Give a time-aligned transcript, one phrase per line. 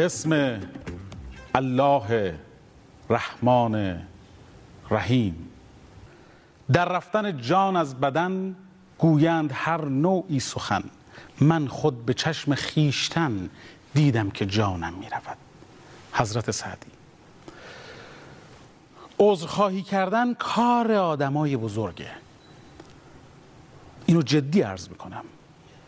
[0.00, 0.60] اسم
[1.54, 2.38] الله
[3.10, 4.02] رحمان
[4.90, 5.48] رحیم
[6.72, 8.56] در رفتن جان از بدن
[8.98, 10.82] گویند هر نوعی سخن.
[11.40, 13.50] من خود به چشم خیشتن
[13.94, 15.36] دیدم که جانم می رود
[16.12, 16.90] حضرت سعدی.
[19.18, 22.10] عذرخواهی کردن کار آدمای بزرگه.
[24.06, 25.24] اینو جدی عرض می‌کنم.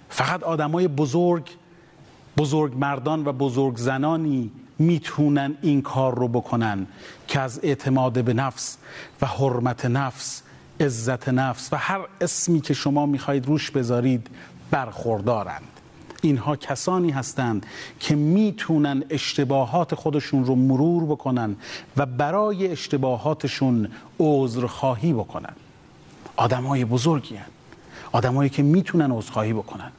[0.08, 1.50] فقط آدمای بزرگ
[2.36, 6.86] بزرگ مردان و بزرگ زنانی می‌تونن این کار رو بکنن
[7.28, 8.78] که از اعتماد به نفس
[9.20, 10.42] و حرمت نفس
[10.80, 14.26] عزت نفس و هر اسمی که شما می‌خواهید روش بذارید
[14.70, 15.62] برخوردارند.
[16.22, 17.66] اینها کسانی هستند
[18.00, 21.56] که می‌تونن اشتباهات خودشون رو مرور بکنن
[21.96, 23.88] و برای اشتباهاتشون
[24.20, 25.52] عذرخواهی بکنن.
[26.36, 27.46] آدمای بزرگی هن.
[28.12, 29.90] آدمایی که می‌تونن عذرخواهی بکنن.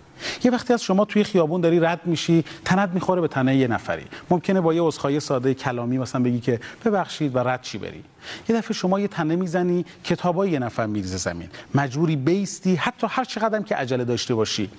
[0.44, 4.06] یه وقتی از شما توی خیابون داری رد میشی تنت می‌خوره به تنه یه نفری.
[4.30, 8.04] ممکنه با یه عذرخواهی ساده کلامی مثلا بگی که ببخشید و رد چی بری.
[8.50, 11.50] یه دفعه شما یه تنه می‌زنی کتابای یه نفر میریزه زمین.
[11.76, 14.70] مجبوری بیستی حتی هر چقدر که عجله داشته باشی.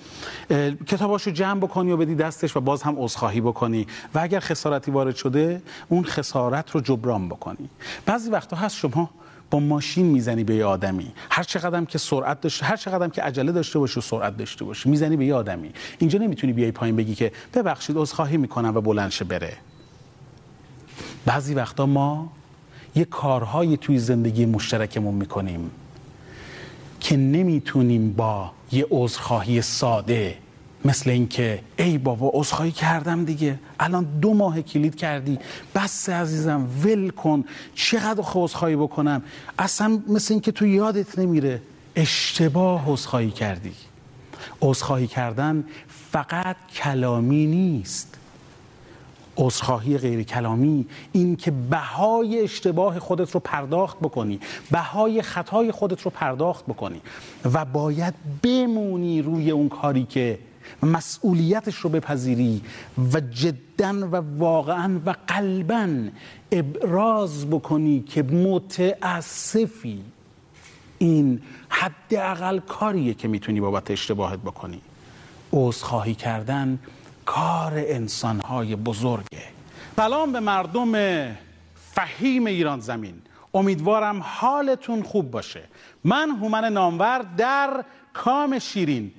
[0.87, 3.87] کتاباشو جمع بکنی و بدی دستش و باز هم عذرخواهی بکنی.
[4.13, 7.69] و اگر خسارتی وارد شده اون خسارت رو جبران بکنی.
[8.05, 9.09] بعضی وقتا هست شما
[9.51, 11.11] با ماشین می‌زنی به یه آدمی.
[11.31, 14.89] هر چقدر که سرعت داشته هر چقدر که عجله داشته باشی و سرعت داشته باشی
[14.89, 15.71] می‌زنی به یه آدمی.
[15.99, 19.53] اینجا نمی‌تونی بیای پایین بگی که ببخشید عذرخواهی می‌کنم و بلندشه بره.
[21.25, 22.31] بعضی وقتا ما
[22.95, 25.71] یه کارهایی توی زندگی مشترکمون می‌کنیم
[26.99, 30.37] که نمی‌تونیم با یه عذرخواهی ساده
[30.85, 33.59] مثل اینکه ای بابا عذرخواهی کردم دیگه.
[33.79, 35.39] الان دو ماه کلید کردی.
[35.75, 37.43] بس عزیزم ول کن.
[37.75, 39.21] چقدر عذرخواهی بکنم.
[39.59, 41.61] اصلا مثل اینکه تو یادت نمیره.
[41.95, 43.71] اشتباه عذرخواهی کردی.
[44.61, 45.63] عذرخواهی کردن
[46.11, 48.17] فقط کلامی نیست.
[49.37, 54.39] عذرخواهی غیر کلامی این که بهای اشتباه خودت رو پرداخت بکنی.
[54.71, 57.01] بهای خطای خودت رو پرداخت بکنی.
[57.53, 58.13] و باید
[58.43, 60.39] بمونی روی اون کاری که
[60.83, 62.61] مسئولیتش رو بپذیری
[63.13, 65.97] و جدا و واقعا و قلبا
[66.51, 70.03] ابراز بکنی که متاسفی
[70.97, 74.81] این حداقل کاریه که می‌تونی بابت اشتباهت بکنی.
[75.53, 76.79] عذرخواهی کردن
[77.25, 79.43] کار انسانهای بزرگه.
[79.95, 80.91] سلام به مردم
[81.93, 83.21] فهیم ایران زمین.
[83.53, 85.63] امیدوارم حالتون خوب باشه.
[86.03, 87.83] من هومن نامور در
[88.13, 89.11] کام شیرین.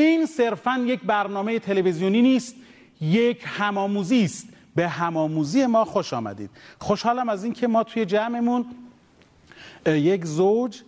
[0.00, 2.54] این صرفا یک برنامه تلویزیونی نیست
[3.00, 4.48] یک همآموزی است.
[4.74, 6.50] به همآموزی ما خوش آمدید.
[6.78, 8.66] خوشحالم از اینکه ما توی جمعمون
[9.86, 10.82] یک زوج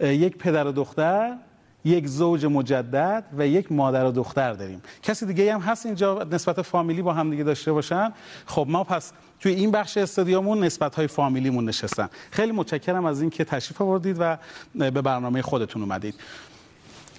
[0.00, 1.36] یک پدر و دختر
[1.84, 4.82] یک زوج مجدد و یک مادر و دختر داریم.
[5.02, 8.12] کسی دیگه هم هست اینجا؟ نسبت فامیلی با هم دیگه داشته باشن؟
[8.46, 12.08] خب ما پس توی این بخش استادیومون نسبت های فامیلیمون نشستن.
[12.30, 14.36] خیلی متشکرم از اینکه تشریف آوردید و
[14.74, 16.14] به برنامه خودتون اومدید.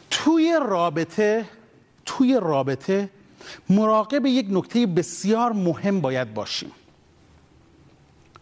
[0.09, 1.45] توی رابطه
[2.05, 3.09] توی رابطه
[3.69, 6.71] مراقب یک نکته بسیار مهم باید باشیم.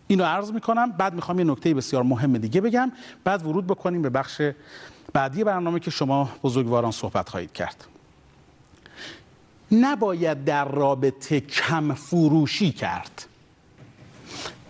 [0.07, 2.91] اینو عرض می‌کنم بعد می‌خوام یه نکته بسیار مهم دیگه بگم.
[3.23, 4.41] بعد ورود بکنیم به بخش
[5.13, 7.85] بعدی برنامه که شما بزرگواران صحبت خواهید کرد.
[9.71, 13.25] نباید در رابطه کم فروشی کرد.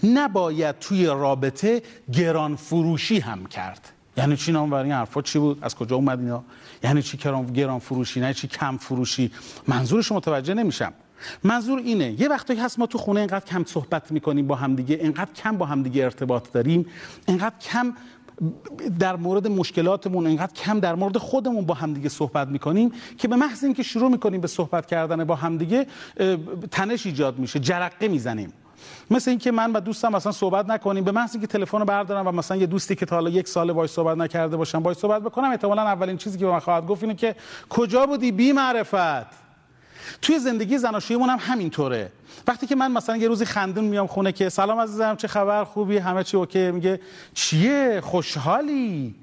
[0.04, 1.82] نباید توی رابطه
[2.14, 3.90] گران فروشی هم کرد.
[4.18, 6.44] یعنی چی؟ نام این حرفا چی بود؟ از کجا اومد اینا؟
[6.84, 7.18] یعنی چی
[7.54, 9.32] گران فروشی نه چی کم فروشی
[9.68, 10.94] منظورش متوجه نمیشم.
[11.44, 15.34] منظور اینه یه وقتی هست ما تو خونه اینقدر کم صحبت می‌کنیم با همدیگه اینقدر
[15.34, 16.86] کم با همدیگه ارتباط داریم
[17.28, 17.94] اینقدر کم
[19.00, 23.64] در مورد مشکلاتمون اینقدر کم در مورد خودمون با همدیگه صحبت می‌کنیم که به محض
[23.64, 25.88] اینکه شروع می‌کنیم به صحبت کردن با همدیگه
[26.72, 28.54] تنش ایجاد میشه جرقه می‌زنیم.
[29.12, 31.04] مثل اینکه من و دوستم مثلا صحبت نکنیم.
[31.04, 33.74] به محض اینکه تلفن رو بردارم و مثلا یه دوستی که تا حالا یک سال
[33.74, 37.04] باهاش صحبت نکرده باشم باهاش صحبت بکنم احتمالاً اولین چیزی که به من خواهد گفت
[37.04, 37.36] اینه که
[37.70, 39.44] کجا بودی بی معرفت؟
[40.22, 42.12] توی زندگی زناشوییمون هم همینطوره.
[42.48, 45.98] وقتی که من مثلا یه روزی خندون میام خونه که سلام عزیزم چه خبر؟ خوبی؟
[45.98, 47.00] همه چی اوکی؟ میگه
[47.34, 49.16] چیه؟ خوشحالی؟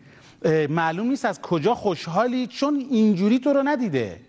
[0.68, 4.20] معلوم نیست از کجا خوشحالی؟ چون اینجوری تو رو ندیده.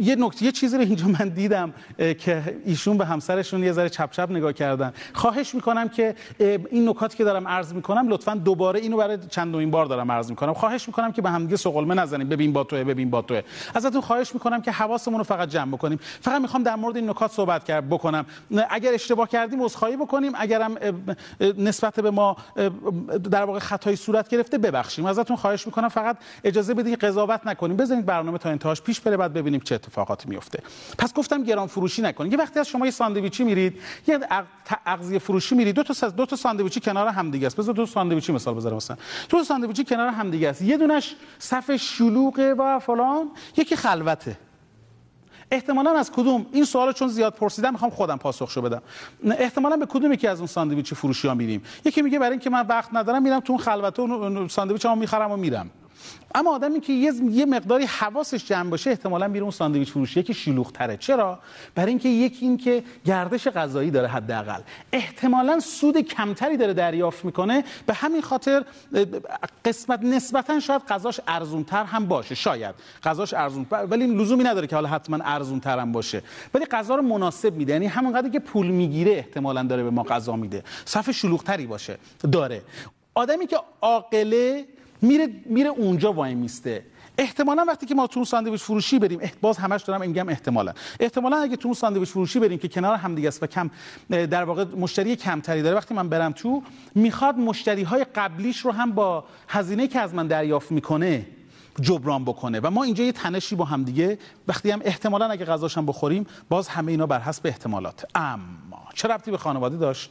[0.00, 4.10] یه نکته یه چیزی رو اینجا من دیدم که ایشون به همسرشون یه ذره چپ
[4.10, 4.92] چپ نگاه کردن.
[5.12, 6.14] خواهش می‌کنم که
[6.70, 10.54] این نکاتی که دارم عرض می‌کنم لطفا دوباره اینو برای چندمین بار دارم عرض می‌کنم.
[10.54, 12.28] خواهش می‌کنم که به هم دیگه سقلمه نزنیم.
[12.28, 13.42] ببین با توه ببین با توه.
[13.74, 15.98] ازتون خواهش می‌کنم که حواسمون رو فقط جمع بکنیم.
[16.20, 18.26] فقط می‌خوام در مورد این نکات صحبت کرد بکنم.
[18.70, 20.32] اگر اشتباه کردیم عذرخواهی بکنیم.
[20.34, 20.76] اگرم
[21.58, 22.36] نسبت به ما
[23.30, 25.06] در واقع خطای صورت گرفته ببخشیم.
[25.06, 27.76] ازتون خواهش می‌کنم فقط اجازه بدید قضاوت نکنیم.
[27.76, 28.82] بزنید برنامه تا انتهاش.
[28.82, 30.62] پیش بره بعد ببینیم چه اتفاقاتی میفته.
[30.98, 32.32] پس گفتم گران فروشی نکنید.
[32.32, 34.18] یه وقتی از شما یه ساندویچی میرید یه
[34.86, 37.56] اغذیه فروشی میرید دو تا دو تا ساندویچی کنار هم دیگه است.
[37.56, 38.96] بذار دو ساندویچی مثال بزنم مثلا.
[39.28, 40.62] دو ساندویچی کنار هم دیگه است.
[40.62, 44.38] یه دونش صف شلوغه و فلان یکی خلوته.
[45.50, 48.82] احتمالا از کدوم؟ این سوال چون زیاد پرسیدم می‌خوام خودم پاسخشو بدم.
[49.24, 52.66] احتمالا به کدوم یکی از اون ساندویچ فروشی ها میریم؟ یکی میگه برای اینکه من
[52.66, 55.70] وقت ندارم میرم تو اون خلوته اون ساندویچمو می‌خرم و میرم.
[56.34, 60.72] اما آدمی که یه مقداری حواسش جمع باشه احتمالاً میره اون ساندویچ فروشی که شلوغ
[60.72, 61.38] تره چرا؟
[61.74, 64.60] برای اینکه یکی این که گردش غذایی داره حداقل.
[64.92, 67.64] احتمالاً سود کمتری داره دریافت می‌کنه.
[67.86, 68.64] به همین خاطر
[69.64, 72.34] قسمت نسبتا شاید غذاش ارزونتر هم باشه.
[72.34, 72.74] شاید.
[73.04, 76.22] غذاش ارزون ولی لزومی نداره که حالا حتما ارزونتر هم باشه.
[76.54, 77.72] ولی غذا رو مناسب میده.
[77.72, 80.62] یعنی همونقدر که پول می‌گیره احتمالاً داره به ما غذا میده.
[80.84, 81.98] صف شلوغتری باشه.
[82.32, 82.62] داره.
[83.14, 84.64] آدمی که عاقله
[85.04, 86.84] میره میره اونجا وای میسته.
[87.18, 90.72] احتمالا وقتی که ما تو ساندویچ فروشی بریم باز همش دارم میگم احتمالا.
[91.00, 93.70] احتمالا اگه تو ساندویچ فروشی بریم که کنار هم دیگه است و کم
[94.10, 96.62] در واقع مشتری کمتری داره وقتی من برم تو
[96.94, 101.26] می‌خواد مشتری های قبلیش رو هم با هزینه که از من دریافت می‌کنه
[101.80, 102.60] جبران بکنه.
[102.60, 104.18] و ما اینجا یه تنشی با هم دیگه
[104.48, 108.04] وقتی هم احتمالا اگه غذاش هم بخوریم باز همه اینا بر حسب احتمالات.
[108.14, 110.10] اما چه ربطی به خانواده داشت؟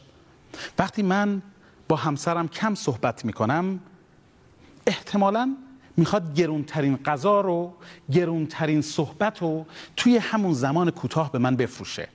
[0.80, 1.42] وقتی من
[1.88, 3.80] با همسرم کم صحبت می‌کنم
[4.88, 5.56] احتمالا
[5.98, 7.74] می‌خواد گرونترین غذا رو
[8.12, 9.66] گرونترین صحبت رو
[9.98, 12.08] توی همون زمان کوتاه به من بفروشه.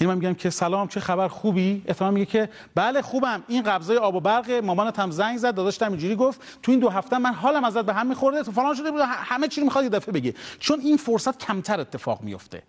[0.00, 3.42] یعنی من میگم که سلام چه خبر خوبی؟ احتمال میگه که بله خوبم.
[3.48, 6.40] این قبضه آب و برق مامانت هم زنگ زد داداشم اینجوری گفت.
[6.62, 8.42] تو این دو هفته من حالم ازت به هم میخورده.
[8.42, 10.34] تو فلان شده همه چی رو می‌خواد یه دفعه بگه.
[10.58, 12.62] چون این فرصت کمتر اتفاق میفته.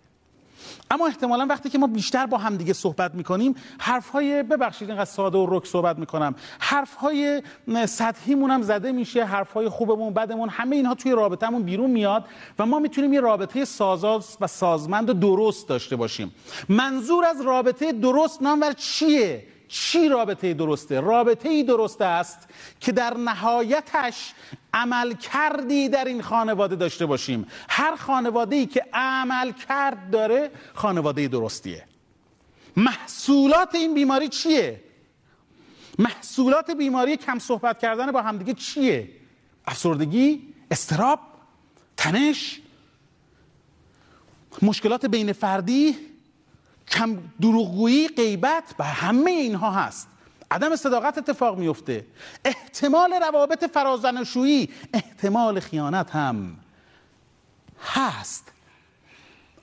[0.90, 5.10] اما احتمالا وقتی که ما بیشتر با هم دیگه صحبت می‌کنیم حرف های ببخشید اینقدر
[5.10, 6.34] ساده و رک صحبت می‌کنم.
[6.58, 7.42] حرف های
[7.86, 12.24] سطحیمون هم زده میشه حرف های خوبمون بدمون همه اینها توی رابطهمون بیرون میاد
[12.58, 16.34] و ما می‌تونیم یه رابطه سازاز و سازمند و درست داشته باشیم.
[16.68, 22.48] منظور از رابطه درست نامور چیه؟ چی رابطه درسته؟ رابطه ای درسته است
[22.80, 24.32] که در نهایتش
[24.74, 31.28] عمل کردی در این خانواده داشته باشیم هر خانواده ای که عمل کرد داره خانواده
[31.28, 31.84] درستیه
[32.76, 34.80] محصولات این بیماری چیه؟
[35.98, 39.08] محصولات بیماری کم صحبت کردن با همدیگه چیه؟
[39.66, 41.20] افسردگی؟ استراب؟
[41.96, 42.60] تنش؟
[44.62, 45.96] مشکلات بین فردی؟
[46.90, 50.08] کم دروغگویی غیبت و همه اینها هست.
[50.50, 52.06] عدم صداقت اتفاق میفته
[52.44, 56.56] احتمال روابط فرازنشویی احتمال خیانت هم
[57.82, 58.52] هست.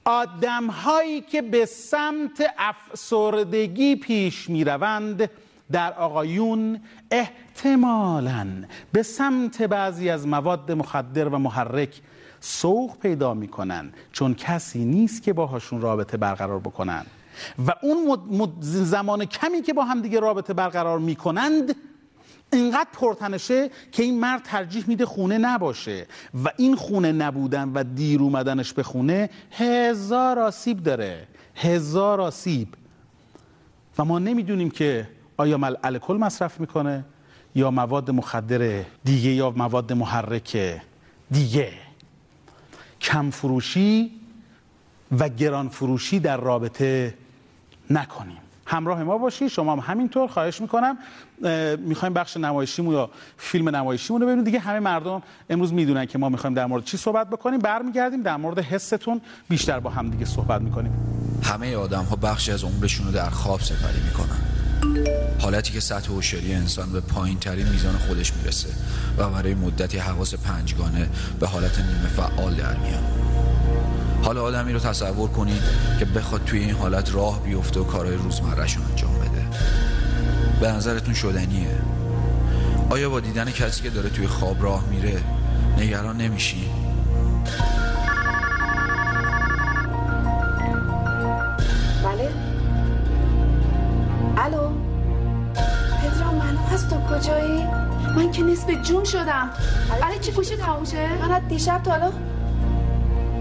[0.06, 5.30] آدم هایی که به سمت افسردگی پیش می روند
[5.72, 6.81] در آقایون
[7.12, 8.48] احتمالا
[8.92, 12.01] به سمت بعضی از مواد مخدر و محرک
[12.46, 17.06] سوق پیدا می‌کنن چون کسی نیست که باهاشون رابطه برقرار بکنن.
[17.68, 21.76] و اون زمان کمی که با هم دیگه رابطه برقرار می‌کنند
[22.54, 26.08] اینقدر پرتنشه که این مرد ترجیح میده خونه نباشه.
[26.44, 31.28] و این خونه نبودن و دیر اومدنش به خونه هزار آسیب داره.
[31.56, 32.68] هزار آسیب.
[33.98, 35.08] و ما نمی‌دونیم که
[35.38, 37.06] آیا مل الکل مصرف می‌کنه
[37.56, 40.82] یا مواد مخدر دیگه یا مواد محرک
[41.32, 41.85] دیگه.
[43.06, 44.12] کم فروشی
[45.20, 47.14] و گران فروشی در رابطه
[47.90, 48.38] نکنیم.
[48.66, 49.50] همراه ما باشی.
[49.50, 50.98] شما هم همینطور خواهش می‌کنم.
[51.78, 54.44] می‌خوایم بخش نمایشیمون یا فیلم نمایشیمون رو ببینیم.
[54.44, 57.60] دیگه همه مردم امروز می‌دونن که ما می‌خوایم در مورد چی صحبت بکنیم.
[57.60, 59.22] برمیگردیم در مورد حستون.
[59.50, 60.92] بیشتر با هم دیگه صحبت می‌کنیم.
[61.44, 64.55] همه آدم ها بخشی از عمرشون رو در خواب سپری می‌کنن.
[65.40, 68.70] حالتی که سطح هوشیاری انسان به پایین ترین میزان خودش می‌رسه
[69.18, 71.10] و برای مدتی حواس پنجگانه
[71.40, 73.04] به حالت نیمه فعال در میاد.
[74.24, 75.62] حالا آدمی رو تصور کنید
[76.00, 79.46] که بخواد توی این حالت راه بیفته و کارهای روزمرهشون انجام بده.
[80.60, 81.78] به نظرتون شدنیه؟
[82.90, 85.24] آیا با دیدن کسی که داره توی خواب راه میره
[85.78, 86.70] نگران نمیشی؟
[98.15, 99.50] من که نصف جون شدم
[100.01, 102.12] برای چی گوشه خاموشه؟ من از دیشب تا حالا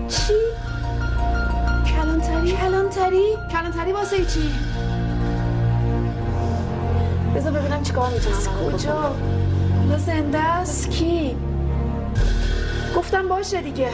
[0.08, 0.32] چی؟
[1.86, 4.54] کلانتری؟ کلانتری؟ کلانتری واسه چی؟
[7.36, 9.16] بذار ببینم چیکار می‌تونم کجا؟
[9.78, 11.36] حالا زنده است کی؟
[12.96, 13.88] گفتم باشه دیگه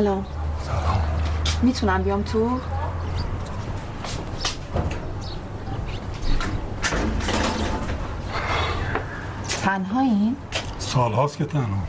[0.00, 0.26] سلام.
[0.66, 1.00] سلام.
[1.62, 2.60] می‌تونم بیام تو؟
[9.62, 10.36] تنهایین
[10.78, 11.82] سال هاست که تنها.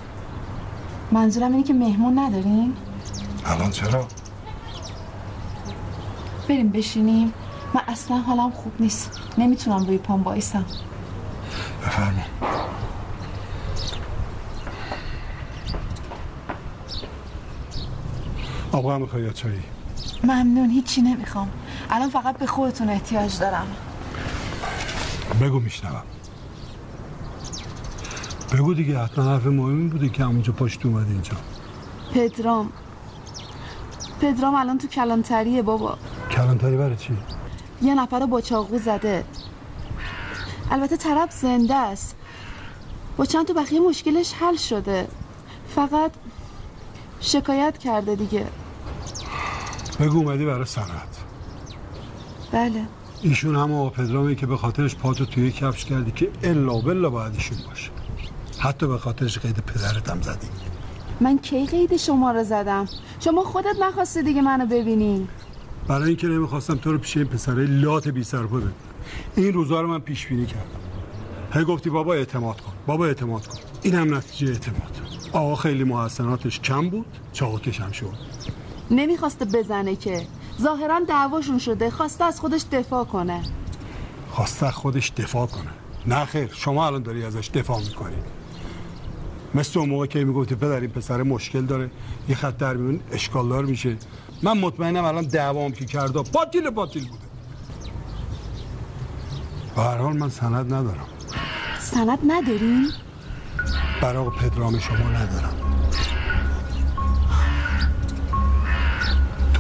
[1.11, 2.75] منظورم اینه که مهمون ندارین
[3.45, 4.07] الان چرا؟
[6.49, 7.33] بریم بشینیم.
[7.73, 9.11] من اصلا حالم خوب نیست.
[9.37, 10.65] نمی‌تونم روی پام بایستم.
[11.81, 12.25] بفرمایید.
[18.71, 19.63] آب هم می‌خوای یا چایی؟
[20.23, 21.49] ممنون هیچی نمی‌خوام.
[21.89, 23.67] الان فقط به خودتون احتیاج دارم.
[25.41, 26.03] بگو میشنوم.
[28.53, 31.33] بگو دیگه حتما حرف مهمی بوده که همونجا پاشت اومد اینجا.
[32.13, 32.71] پدرام.
[34.21, 35.97] پدرام الان تو کلانتریه بابا.
[36.31, 37.17] کلانتری برای چی؟
[37.81, 39.25] یه نفر رو با چاقو زده.
[40.71, 42.15] البته طرف زنده است.
[43.17, 45.07] با چند تا بقیه مشکلش حل شده.
[45.75, 46.11] فقط
[47.19, 48.45] شکایت کرده دیگه.
[49.99, 51.15] بگو اومدی برای سند
[52.51, 52.85] بله.
[53.21, 57.33] ایشون هم آقا پدرامی که به خاطرش پاتو توی کفش کردی که الا بلا باید
[57.33, 57.91] ایشون باشه.
[58.57, 60.47] حتی به خاطرش قید پدرت هم زدی.
[61.21, 62.87] من کی قید شما رو زدم؟
[63.19, 65.27] شما خودت نخواستی دیگه منو ببینی.
[65.87, 68.73] برای اینکه نمی‌خواستم تو رو پیش این پسره لات بی سر ببینم.
[69.35, 70.65] این روزا رو من پیش بینی کردم.
[71.53, 72.71] هی گفتی بابا اعتماد کن.
[72.87, 73.57] بابا اعتماد کن.
[73.81, 75.01] این هم نتیجه اعتماد.
[75.31, 77.05] آقا خیلی محسناتش کم بود.
[77.33, 78.30] چاقوکش هم شد.
[78.91, 80.27] نمی‌خواسته بزنه که.
[80.61, 83.41] ظاهرا دعواشون شده خواسته از خودش دفاع کنه.
[84.31, 85.71] خواسته خودش دفاع کنه.
[86.05, 88.15] نه خیر شما الان داری ازش دفاع می‌کنی.
[89.55, 91.91] مثل اون موقع که می‌گفتی پدر این پسر مشکل داره
[92.29, 93.97] یه خط در میون اشکالدار میشه.
[94.43, 97.21] من مطمئنم الان دعوام که کرده باطیل باطیل بوده.
[99.75, 101.07] به هر حال من سند ندارم.
[101.79, 102.89] سند ندارین؟
[104.01, 105.60] برای آقا پدرام شما ندارم.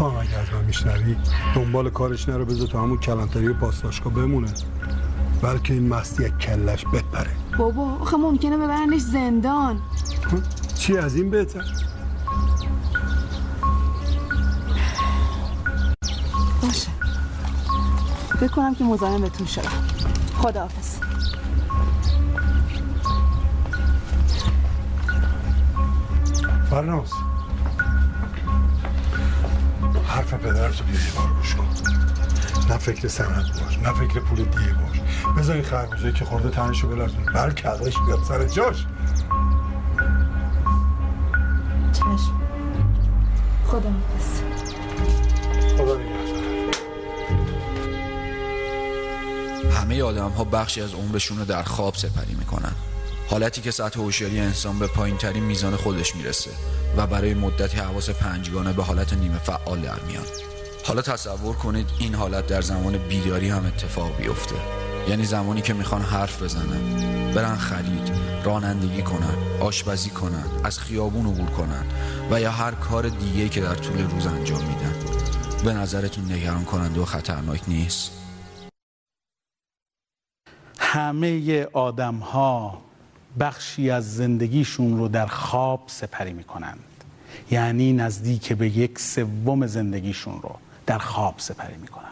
[0.01, 1.15] تو هم اگه از من میشنوی
[1.55, 4.53] دنبال کارش نرو بذار تو همون کلانتری و پاسداشتگاه بمونه.
[5.41, 7.31] بلکه این مستی یک کلش بپره.
[7.57, 9.81] بابا آخه ممکنه ببرنش زندان.
[10.77, 11.63] چی از این بهتر؟
[16.61, 16.91] باشه.
[18.39, 19.69] فکر کنم که مزاحمتون شدم.
[20.37, 20.99] خداحافظ.
[26.69, 27.20] فرناز.
[30.11, 31.67] حرف پدرت رو بیاری بار گوش کن.
[32.69, 35.01] نه فکر سند باش نه فکر پول دیگه باش.
[35.37, 37.25] بذار این خربوزه که خورده تنشو بلرزون.
[37.25, 38.85] بلکه عقلش بیاد سر جاش.
[41.93, 42.41] چشم.
[43.67, 44.61] خدا نگهدار.
[49.71, 52.71] همه آدم ها بخشی از عمرشون رو در خواب سپری می‌کنن.
[53.31, 56.51] حالتی که سطح هوشیاری انسان به پایین ترین میزان خودش می‌رسه
[56.97, 60.25] و برای مدتی حواس پنجگانه به حالت نیمه فعال در میان.
[60.85, 64.55] حالا تصور کنید این حالت در زمان بیداری هم اتفاق بیفته.
[65.09, 68.11] یعنی زمانی که می‌خوان حرف بزنن برن خرید
[68.43, 71.85] رانندگی کنن آشپزی کنن از خیابون عبور کنن
[72.31, 74.95] و یا هر کار دیگه که در طول روز انجام میدن.
[75.65, 78.11] به نظرتون نگران کننده و خطرناک نیست؟
[80.79, 82.90] همه آدم ها
[83.39, 86.79] بخشی از زندگیشون رو در خواب سپری می کنند
[87.51, 92.07] یعنی نزدیک به یک سوم زندگیشون رو در خواب سپری می کنند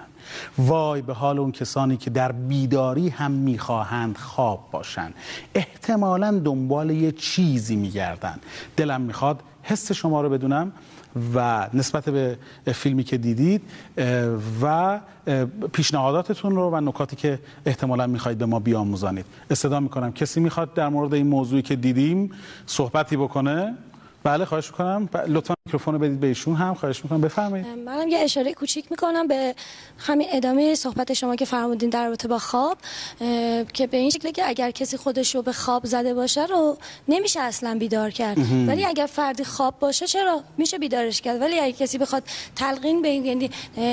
[0.57, 5.13] وای به حال اون کسانی که در بیداری هم می‌خواهند خواب باشند
[5.55, 8.39] احتمالا دنبال یه چیزی میگردن.
[8.77, 10.71] دلم می‌خواد حس شما رو بدونم.
[11.35, 12.37] و نسبت به
[12.73, 13.61] فیلمی که دیدید
[14.61, 14.99] و
[15.73, 19.25] پیشنهاداتتون رو و نکاتی که احتمالا می‌خواید به ما بیاموزانید.
[19.49, 20.11] استدا می‌کنم.
[20.11, 22.31] کسی می‌خواد در مورد این موضوعی که دیدیم
[22.65, 23.75] صحبتی بکنه؟
[24.23, 25.09] بله خواهش می‌کنم.
[25.27, 26.73] لطفا میکروفون رو بدید به ایشون هم.
[26.73, 27.21] خواهش می‌کنم.
[27.21, 27.65] بفرمایید.
[27.85, 29.55] منم یه اشاره کوچیک می‌کنم به
[29.97, 32.77] همین ادامه صحبت شما که فرمودین در رابطه با خواب.
[33.73, 37.39] که به این شکلی که اگر کسی خودش رو به خواب زده باشه رو نمیشه
[37.39, 38.37] اصلا بیدار کرد.
[38.67, 41.41] ولی اگر فردی خواب باشه چرا؟ میشه بیدارش کرد.
[41.41, 42.23] ولی اگر کسی بخواد
[42.55, 43.49] تلقین به این یعنی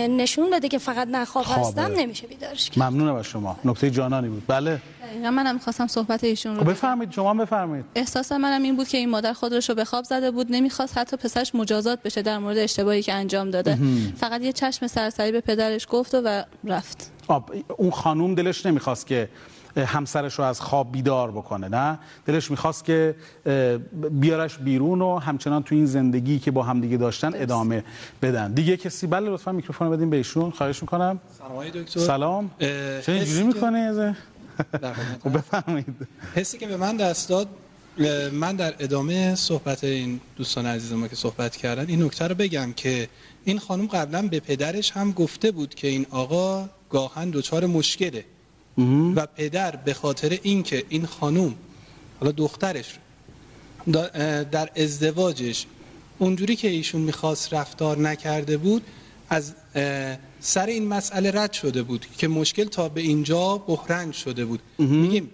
[0.08, 2.84] نشون بده که فقط نه خواب هستم نمیشه بیدارش کرد.
[2.84, 3.56] ممنونم از شما.
[3.64, 4.42] نکته جانانی بود.
[4.46, 4.80] بله.
[5.12, 7.12] دقیقا منم می‌خواستم صحبت ایشون رو بفرمایید.
[7.12, 7.84] شما بفرمایید.
[7.94, 11.16] احساس منم این بود که این مادر خودش رو به خواب زده بود نمی‌خواست حتی
[11.16, 13.78] پسرش مجازات بشه در مورد اشتباهی که انجام داده.
[14.16, 17.10] فقط یه چشم سرسری به پدرش گفت و, و رفت.
[17.28, 19.28] آب اون خانوم دلش نمی‌خواست که
[19.76, 23.14] همسرش رو از خواب بیدار بکنه نه؟ دلش می‌خواست که
[24.10, 27.84] بیارش بیرون و همچنان تو این زندگی که با همدیگه داشتن ادامه
[28.22, 28.52] بدن.
[28.52, 30.50] دیگه کسی بله لطفا میکروفون بدین به ایشون.
[30.50, 31.20] خواهش می‌کنم.
[31.38, 32.00] سلام دکتر.
[32.00, 32.50] سلام.
[32.58, 35.86] چه اینجوری در خدمت خب بفرمایید.
[36.34, 37.48] حسی که به من دست داد
[38.32, 42.72] من در ادامه صحبت این دوستان عزیز ما که صحبت کردن این نکته رو بگم
[42.72, 43.08] که
[43.44, 48.24] این خانم قبلا به پدرش هم گفته بود که این آقا گاهن دچار مشکله.
[49.16, 51.54] و پدر به خاطر اینکه این خانم
[52.20, 52.98] حالا دخترش
[54.52, 55.66] در ازدواجش
[56.18, 58.82] اونجوری که ایشون می‌خواست رفتار نکرده بود
[59.28, 59.54] از
[60.40, 64.60] سر این مسئله رد شده بود که مشکل تا به اینجا بحران شده بود.
[64.78, 65.30] میگیم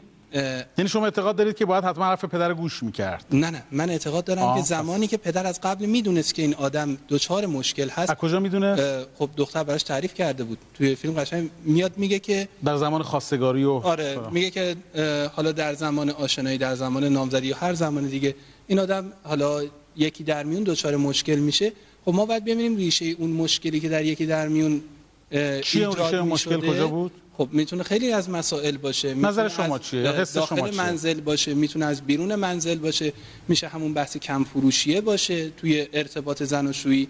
[0.79, 4.25] یعنی شما اعتقاد دارید که باید حتما حرف پدر گوش می‌کرد؟ نه نه من اعتقاد
[4.25, 8.11] دارم آه، که زمانی که پدر از قبل می‌دونست که این آدم دچار مشکل هست
[8.11, 8.77] از کجا می‌دونه؟
[9.19, 10.59] خب دختر براش تعریف کرده بود.
[10.75, 14.77] توی فیلم قشنگ میاد میگه که در زمان خواستگاری و آره میگه که
[15.33, 18.35] حالا در زمان آشنایی در زمان نامزدی یا هر زمان دیگه
[18.67, 19.62] این آدم حالا
[19.97, 21.73] یکی در میون دچار مشکل میشه.
[22.05, 24.83] خب ما باید ببینیم ریشه اون مشکلی که در یکی در میون
[25.62, 26.71] چیه اون مشکل.
[26.71, 31.21] کجا بود؟ خب می‌تونه خیلی از مسائل باشه نظر شما چیه؟ داخل شما چیه؟ منزل
[31.21, 33.12] باشه می‌تونه از بیرون منزل باشه
[33.49, 37.09] میشه همون بحث کم فروشیه باشه توی ارتباط زن و شویی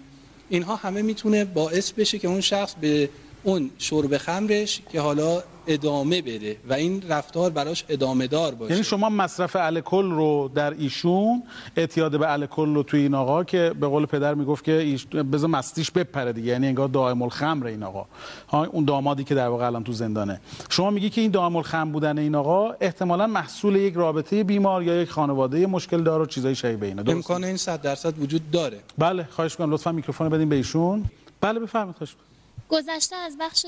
[0.49, 3.09] اینها همه می‌تونه باعث بشه که اون شخص به
[3.43, 8.71] اون شرب خمرش که حالا ادامه بده و این رفتار براش ادامه دار باشه.
[8.71, 11.43] یعنی شما مصرف الکل رو در ایشون
[11.75, 15.49] اعتیاد به الکل رو توی این آقا که به قول پدر می‌گفت که ایش بذار
[15.49, 18.05] مستیش بپره دیگه یعنی انگار دائم الخمر این آقا.
[18.49, 20.41] ها اون دامادی که در واقع الان تو زندانه.
[20.69, 25.01] شما میگی که این دائم الخمر بودن این آقا احتمالاً محصول یک رابطه بیمار یا
[25.01, 28.79] یک خانواده مشکل دار و چیزای شبیه اینا؟ امکان این صد درصد وجود داره.
[28.97, 31.05] بله خواهش می‌کنم لطفا میکروفون بدین به ایشون.
[31.41, 32.32] بله بفرمایید خواهش می‌کنم.
[32.73, 33.65] گذشته از بخش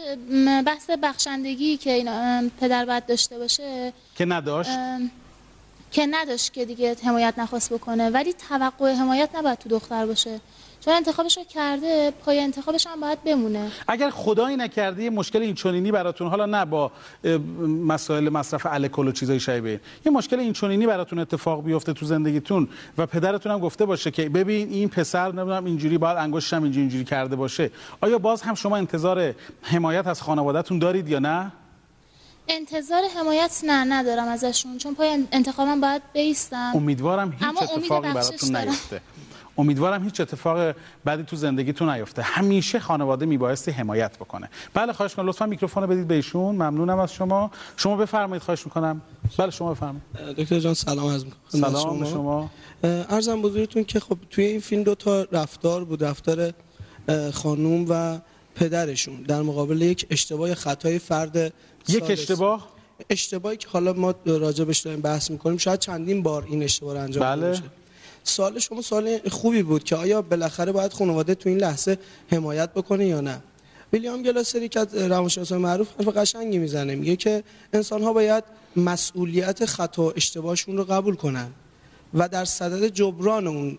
[0.65, 4.69] بحث بخشندگی که این پدر باید داشته باشه که نداشت؟
[5.91, 8.09] که نداشت که دیگه حمایت نخواست بکنه.
[8.09, 10.39] ولی توقع حمایت نباید تو دختر باشه.
[10.85, 13.71] چون انتخابش رو کرده پای انتخابش هم باید بمونه.
[13.87, 16.91] اگر خدایی نکرده یه مشکل این چنینی براتون حالا نه با
[17.87, 19.81] مسائل مصرف الکل و چیزای شبیه.
[20.05, 22.67] یه مشکل این چنینی براتون اتفاق بیفته تو زندگیتون
[22.97, 26.81] و پدرتون هم گفته باشه که ببین این پسر نمی‌دونم اینجوری باید انگشتش هم اینجوری
[26.81, 27.71] اینجوری کرده باشه.
[28.01, 31.51] آیا باز هم شما انتظار حمایت از خانوادهتون دارید یا نه؟
[32.47, 36.71] انتظار حمایت نه ندارم ازشون چون پای انتخابم باید بیستم.
[36.75, 38.57] امیدوارم هیچ اتفاقی براتون.
[38.57, 39.01] نیفته.
[39.57, 42.21] امیدوارم هیچ اتفاق بعدی تو زندگیتون نیفته.
[42.21, 44.49] همیشه خانواده میبایستی حمایت بکنه.
[44.73, 46.55] بله خواهش کنم لطفا میکروفون رو بدید به ایشون.
[46.55, 47.51] ممنونم از شما.
[47.77, 49.01] شما بفرمایید خواهش می‌کنم.
[49.37, 50.03] بله شما بفرمایید.
[50.37, 51.61] دکتر جان سلام عرض می‌کنم.
[51.61, 52.51] سلام به شما.
[52.83, 56.53] ارزم بزرگتون که خب توی این فیلم دو تا رفتار بود رفتار
[57.33, 58.19] خانوم و
[58.55, 59.21] پدرشون.
[59.21, 61.53] در مقابل یک اشتباه خطای فرد
[61.87, 62.03] یک.
[62.09, 62.67] اشتباه؟
[63.09, 67.35] اشتباهی که حالا ما راجبش داریم بحث می‌کنیم شاید چندین بار این اشتباه رو انجام
[67.35, 67.61] بله.
[68.27, 71.97] سوال شما سوال خوبی بود که آیا بالاخره باید خانواده تو این لحظه
[72.31, 73.41] حمایت بکنه یا نه؟
[73.93, 78.43] ویلیام گلاسری که از روانشناسان معروف حرف قشنگی می‌زنه میگه که انسان ها باید
[78.75, 81.49] مسئولیت خطا و اشتباهشون رو قبول کنن
[82.13, 83.77] و در صدد جبران اون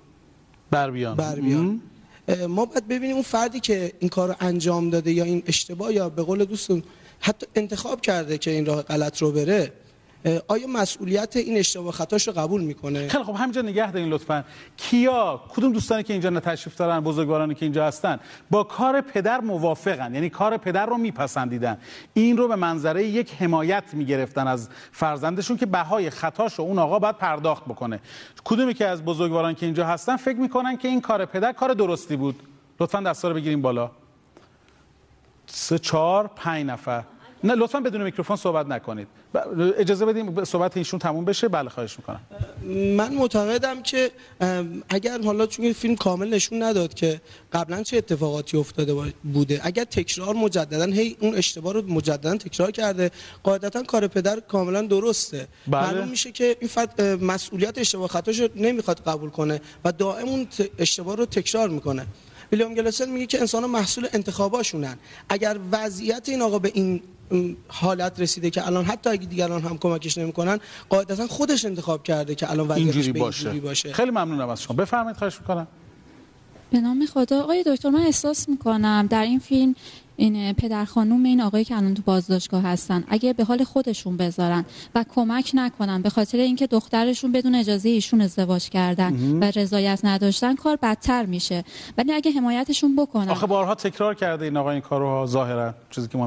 [0.71, 1.17] بر بیان.
[1.17, 1.81] بر بیان.
[2.49, 6.09] ما باید ببینیم اون فردی که این کار رو انجام داده یا این اشتباه یا
[6.09, 6.83] به قول دوستون
[7.21, 9.73] حتی انتخاب کرده که این راه غلط رو بره
[10.49, 14.45] آیا مسئولیت این اشتباه خطاش رو قبول می‌کنه؟ خیلی خب همینجا نگه دارین لطفا.
[14.77, 20.15] کیا کدوم دوستانی که اینجا تشریف دارن بزرگوارانی که اینجا هستن با کار پدر موافقن
[20.15, 21.79] یعنی کار پدر رو میپسندیدن.
[22.15, 26.99] این رو به منظره یک حمایت می‌گرفتن از فرزندشون که بهای خطاش رو اون آقا
[26.99, 28.01] باید پرداخت بکنه.
[28.45, 32.17] کدومی که از بزرگواران که اینجا هستن فکر می‌کنن که این کار پدر کار درستی
[32.17, 32.43] بود؟
[32.81, 33.91] لطفا دستا رو بگیریم بالا.
[35.47, 37.03] سه چهار پنج نفر.
[37.45, 39.09] نه لطفا بدون میکروفون صحبت نکنید.
[39.79, 42.21] اجازه بدیم صحبت ایشون تموم بشه بله خواهش می‌کنم.
[42.97, 44.11] من معتقدم که
[44.89, 47.21] اگر حالا چون فیلم کامل نشون نداد که
[47.53, 53.11] قبلا چه اتفاقاتی افتاده بوده اگر تکرار مجددا هی اون اشتباه رو مجددا تکرار کرده
[53.43, 55.49] قاعدتا کار پدر کاملا درسته.
[55.67, 55.83] بله.
[55.83, 60.47] معلوم میشه که این فرد مسئولیت اشتباه خطاش نمی‌خواد قبول کنه و دائم اون
[60.79, 62.07] اشتباه رو تکرار می‌کنه.
[62.53, 64.99] ویلیام گلاسر میگه که انسان محصول انتخاباشونن.
[65.29, 67.01] اگر وضعیت این آقا به این
[67.69, 70.59] حالت رسیده که الان حتی اگه دیگران هم کمکش نمی‌کنن
[70.89, 73.47] قاعدتا خودش انتخاب کرده که الان وضعیتش اینجوری به باشه.
[73.47, 73.93] اینجوری باشه.
[73.93, 74.77] خیلی ممنونم از شما.
[74.77, 75.67] بفرمایید خواهش می‌کنم.
[76.71, 77.43] به نام خدا.
[77.43, 79.75] آقای دکتر من احساس می‌کنم در این فیلم
[80.17, 84.65] این پدر خانوم این آقایی که الان تو بازداشتگاه هستن اگه به حال خودشون بذارن
[84.95, 90.55] و کمک نکنن به خاطر اینکه دخترشون بدون اجازه ایشون ازدواج کردن و رضایت نداشتن
[90.55, 91.65] کار بدتر میشه.
[91.99, 96.19] ولی اگه حمایتشون بکنن آخه بارها تکرار کرده این آقا این کارو ظاهرا چیزی که
[96.19, 96.27] ما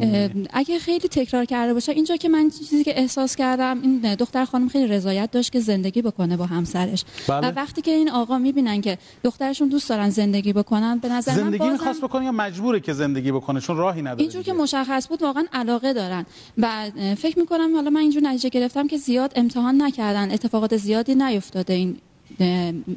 [0.53, 4.67] اگه خیلی تکرار کرده باشه اینجا که من چیزی که احساس کردم این دختر خانم
[4.69, 7.05] خیلی رضایت داشت که زندگی بکنه با همسرش.
[7.27, 7.47] بله.
[7.47, 11.37] و وقتی که این آقا می‌بینن که دخترشون دوست دارن زندگی بکنن به نظر من
[11.37, 14.53] زندگی بازم می‌خواست بکنه یا مجبوره که زندگی بکنه؟ چون راهی نداره اینجور که.
[14.53, 16.25] مشخص بود واقعا علاقه دارن
[16.57, 21.73] و فکر می‌کنم حالا من اینجور نتیجه گرفتم که زیاد امتحان نکردن اتفاقات زیادی نیفتاده
[21.73, 21.97] این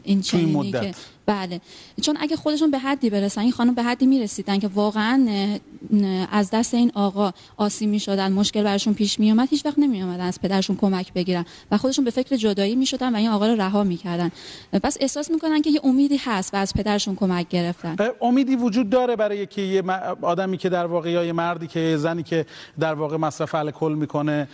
[0.02, 0.82] این چنینی مدت.
[0.82, 0.94] که
[1.26, 1.60] بله.
[2.02, 5.26] چون اگه خودشون به حدی برسن این خانم به حدی می‌رسیدن که واقعا
[6.32, 10.40] از دست این آقا آسی می‌شدن مشکل براشون پیش میومد هیچ وقت نمی اومدن از
[10.40, 14.30] پدرشون کمک بگیرن و خودشون به فکر جدایی می‌شدن و این آقا رو رها می‌کردن.
[14.82, 17.96] پس احساس می‌کنن که یه امیدی هست و از پدرشون کمک گرفتن.
[18.22, 19.82] امیدی وجود داره برای که یه
[20.22, 22.46] آدمی که در واقع یا یه مردی که زنی که
[22.80, 24.48] در واقع مصرف الکل می‌کنه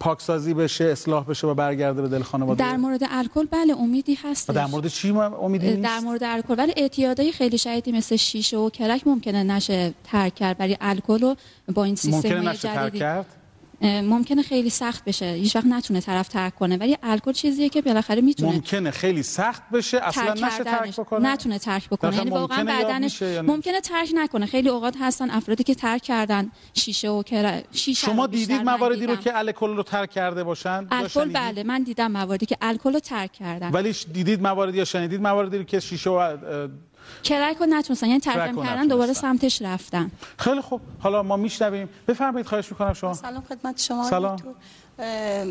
[0.00, 2.64] پاکسازی بشه اصلاح بشه و برگرده به دل خانواده.
[2.64, 6.72] در مورد الکل بله امیدی هست در مورد چی امیدی نیست در مورد الکل ولی
[6.76, 11.36] اعتیادای خیلی شدیدی مثل شیشه و کرک ممکنه نشه ترک کرد برای الکل رو
[11.74, 13.26] با این ممکنه سیستم نشه ترک کرد؟
[13.82, 18.20] ممکنه خیلی سخت بشه هیچ وقت نتونه طرف ترک کنه ولی الکل چیزیه که بالاخره
[18.20, 21.00] می‌تونه ممکنه خیلی سخت بشه اصلا ترک نشه ترک.
[21.00, 25.64] بکنه نتونه ترک بکنه یعنی واقعا بدنش نه؟ ممکنه ترک نکنه خیلی اوقات هستن افرادی
[25.64, 29.16] که ترک کردن شیشه و کرک شیشه شما دیدید مواردی رو.
[29.16, 33.32] که الکل رو ترک کرده باشن الکل؟ بله من دیدم مواردی که الکل رو ترک
[33.32, 36.36] کردن ولی دیدید مواردی یا شنیدید مواردی رو که شیشه و
[37.22, 38.06] کرک رو نتونستن.
[38.06, 38.20] یعنی
[38.52, 39.12] رو کردن دوباره.
[39.12, 40.10] سمتش رفتن.
[40.38, 40.80] خیلی خوب.
[40.98, 41.88] حالا ما میشنویم.
[42.08, 43.14] بفرمایید خواهش می‌کنم شما.
[43.14, 44.10] سلام خدمت شما.
[44.10, 44.38] سلام.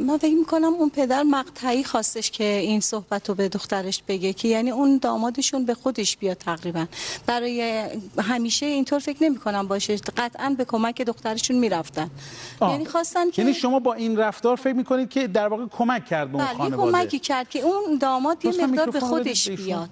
[0.08, 4.48] من فکر می‌کنم اون پدر مقطعی خواستش که این صحبت رو به دخترش بگه که
[4.48, 6.86] یعنی اون دامادشون به خودش بیاد تقریبا.
[7.26, 7.86] برای
[8.20, 9.96] همیشه اینطور فکر نمی‌کنم باشه.
[10.18, 12.10] قطعا به کمک دخترشون می‌رفتن.
[12.62, 16.32] یعنی خواستن که یعنی شما با این رفتار فکر می‌کنید که در واقع کمک کرد
[16.32, 19.50] به اون بله خانواده؟ کمکی کرد که اون داماد یه مقدار به خودش.
[19.50, 19.90] بیاد.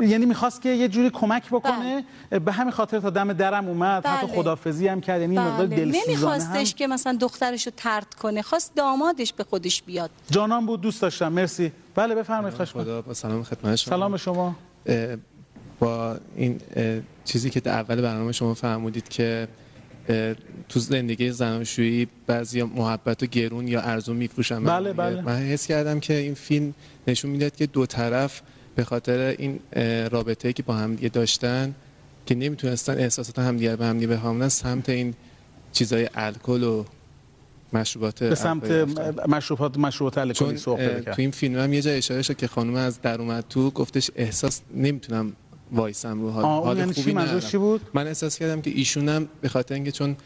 [0.00, 2.04] یعنی می‌خواست که یه جوری کمک بکنه.
[2.44, 4.06] به همین خاطر تا دم درم اومد.
[4.06, 4.36] حتی بله.
[4.36, 5.20] خدافزی هم کرد.
[5.20, 5.76] یعنی یه مقدار بله.
[5.76, 6.10] دلسوزانه هم.
[6.10, 8.42] نمیخواستش که مثلا دخترش رو ترد کنه.
[8.42, 10.10] خواست دامادش به خودش بیاد.
[10.30, 11.32] جانان بود دوست داشتم.
[11.32, 11.72] مرسی.
[11.94, 12.60] بله بفرمایید.
[12.60, 12.82] می‌کنم.
[12.82, 13.96] خدا با سلام خدمت شما.
[13.96, 14.56] سلام شما.
[15.80, 16.60] با این
[17.24, 19.48] چیزی که در اول برنامه شما فرمودید که
[20.68, 24.64] تو زندگی زناشویی بعضی محبت و گرون یا ارزون میفروشن.
[24.64, 25.20] بله، بله.
[25.20, 26.74] من حس کردم که این فیلم
[27.06, 28.42] نشون می‌داد که دو طرف
[28.76, 31.74] به خاطر این اه، رابطه که با همدیگه داشتن
[32.26, 35.14] که نمی‌تونستن احساسات همدیگه رو به همدیگه بفهمونن سمت این
[35.72, 36.84] چیزای الکل و
[37.72, 38.70] مشروبات به سمت.
[39.28, 42.74] مشروبات مشروبات الکلی سوق پیدا تو این فیلم هم یه جا اشاره شد که خانم
[42.74, 45.32] از در اومد تو گفتش احساس نمی‌تونم
[45.72, 49.48] وایسم رو حال, حال یعنی خوبی چی؟ بود؟ من احساس کردم که ایشون هم به
[49.48, 50.16] خاطر اینکه چون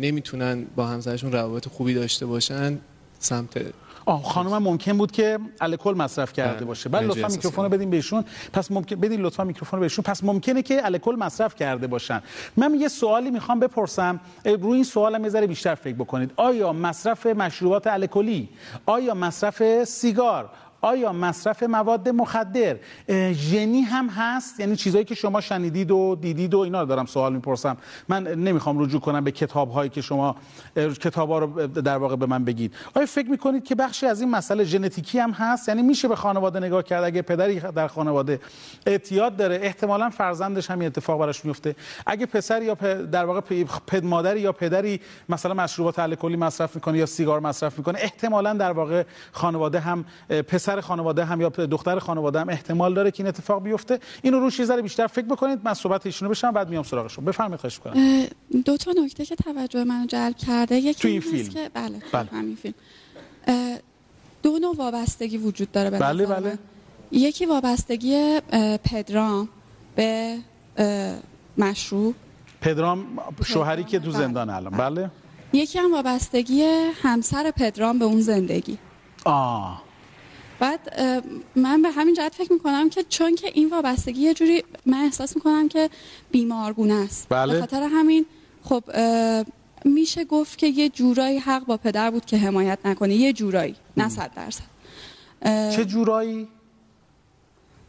[0.00, 2.78] نمی‌تونن با همسرشون روابط خوبی داشته باشن
[3.18, 3.60] سمت
[4.06, 6.64] آه خانم هم ممکن بود که الکل مصرف کرده بله.
[6.64, 6.88] باشه.
[6.88, 8.24] بله لطفا میکروفون رو بدین بهشون.
[8.52, 10.02] پس ممکن بدین لطفا میکروفون رو بهشون.
[10.02, 12.22] پس ممکنه که الکل مصرف کرده باشن.
[12.56, 14.20] من یه سوالی می‌خوام بپرسم.
[14.44, 16.32] روی این سوالم یه ذره بیشتر فکر بکنید.
[16.36, 18.48] آیا مصرف مشروبات الکلی
[18.86, 20.50] آیا مصرف سیگار
[20.84, 22.76] آیا مصرف مواد مخدر
[23.32, 27.32] ژنی هم هست؟ یعنی چیزایی که شما شنیدید و دیدید و اینا رو دارم سوال
[27.32, 27.76] می‌پرسم.
[28.08, 30.36] من نمی‌خوام رجوع کنم به کتاب هایی که شما
[30.76, 32.74] کتاب ها رو در واقع به من بگید.
[32.94, 36.60] آیا فکر می‌کنید که بخشی از این مسئله ژنتیکی هم هست؟ یعنی میشه به خانواده
[36.60, 38.40] نگاه کرد؟ اگه پدری در خانواده
[38.86, 42.74] اعتیاد داره احتمالا فرزندش هم اتفاق براش میفته اگه پسر یا
[43.12, 43.40] در واقع
[43.86, 48.72] پد مادری یا پدری مثلا مشروبات الکلی مصرف می‌کنه یا سیگار مصرف می‌کنه احتمالا در
[48.72, 50.42] واقع خانواده هم اه،
[50.74, 53.98] پسر خانواده هم یا دختر خانواده هم احتمال داره که این اتفاق بیفته.
[54.22, 55.60] اینو روش یه ذره بیشتر فکر بکنید.
[55.64, 58.26] من صحبت ایشونو بشم بعد میام سراغشون بفرمایید خواهش می‌کنم.
[58.64, 60.76] دو تا نکته که توجه منو جلب کرده.
[60.76, 61.48] یکی تو این فیلم.
[61.48, 62.28] که بله, بله.
[62.28, 62.74] تو همین فیلم.
[64.42, 66.48] دو نوع وابستگی وجود داره به بله، بله.
[66.50, 66.58] من.
[67.10, 68.40] یکی وابستگی
[68.84, 69.48] پدرام
[69.96, 70.38] به
[70.76, 71.16] اه،
[71.58, 72.14] مشروب
[72.60, 73.06] پدرام
[73.44, 74.18] شوهری که تو بله.
[74.18, 74.72] زندان الان.
[74.72, 75.10] بله.
[75.52, 76.62] یکی هم وابستگی
[77.02, 78.78] همسر پدرام به اون زندگی.
[79.24, 79.82] آه.
[80.58, 81.00] بعد
[81.56, 85.36] من به همین جهت فکر می‌کنم که چون که این وابستگی یه جوری من احساس
[85.36, 85.90] می‌کنم که
[86.30, 87.26] بیمارگونه است.
[87.28, 87.52] بله.
[87.54, 88.26] به خاطر همین
[88.62, 88.84] خب
[89.84, 93.14] میشه گفت که یه جورایی حق با پدر بود که حمایت نکنه.
[93.14, 94.64] یه جورایی نه صد درصد.
[95.70, 96.48] چه جورایی؟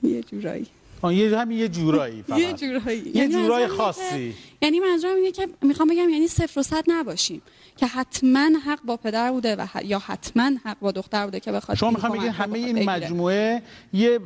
[0.03, 0.67] یه جورایی.
[1.03, 2.39] یه همین یه جورایی فقط.
[2.39, 2.99] یه جورایی.
[2.99, 4.33] یه یعنی جورای خاصی.
[4.61, 7.41] یعنی منظورم اینه که می‌خوام بگم یعنی صفر و صد نباشیم
[7.77, 11.51] که حتما حق با پدر بوده و ح- یا حتما حق با دختر بوده که
[11.51, 12.89] بخواد شما می‌خوام بگید همه این.
[12.89, 13.61] مجموعه
[13.93, 14.19] یه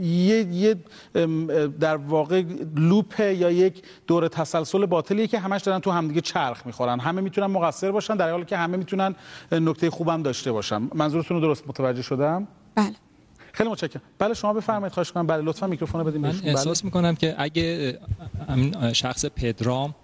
[0.00, 0.76] یه یه
[1.80, 2.42] در واقع
[2.76, 7.00] لوپ یا یک دور تسلسل باطلیه که همش دارن تو همدیگه چرخ می‌خورن.
[7.00, 9.14] همه می‌تونن مقصر باشن در حالی که همه می‌تونن
[9.52, 10.88] نکته خوبم داشته باشن.
[10.94, 12.94] منظورتون رو درست متوجه شدم؟ بله.
[13.52, 16.30] خیلی متشکرم بله شما بفرمایید خواهش کنم بله لطفا میکروفون رو بدین من.
[16.30, 16.48] بله.
[16.48, 17.98] احساس می‌کنم که اگه
[18.92, 19.94] شخص پدرام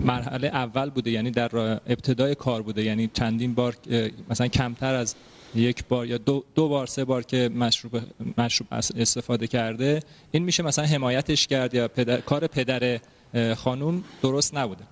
[0.00, 3.74] مرحله اول بوده یعنی در ابتدای کار بوده یعنی چندین بار
[4.30, 5.14] مثلا کمتر از
[5.54, 8.00] یک بار یا دو, دو بار سه بار که مشروب
[8.38, 13.00] مشروب اس- استفاده کرده این میشه مثلا حمایتش کرد یا پدر، کار پدر
[13.54, 14.84] خانوم درست نبوده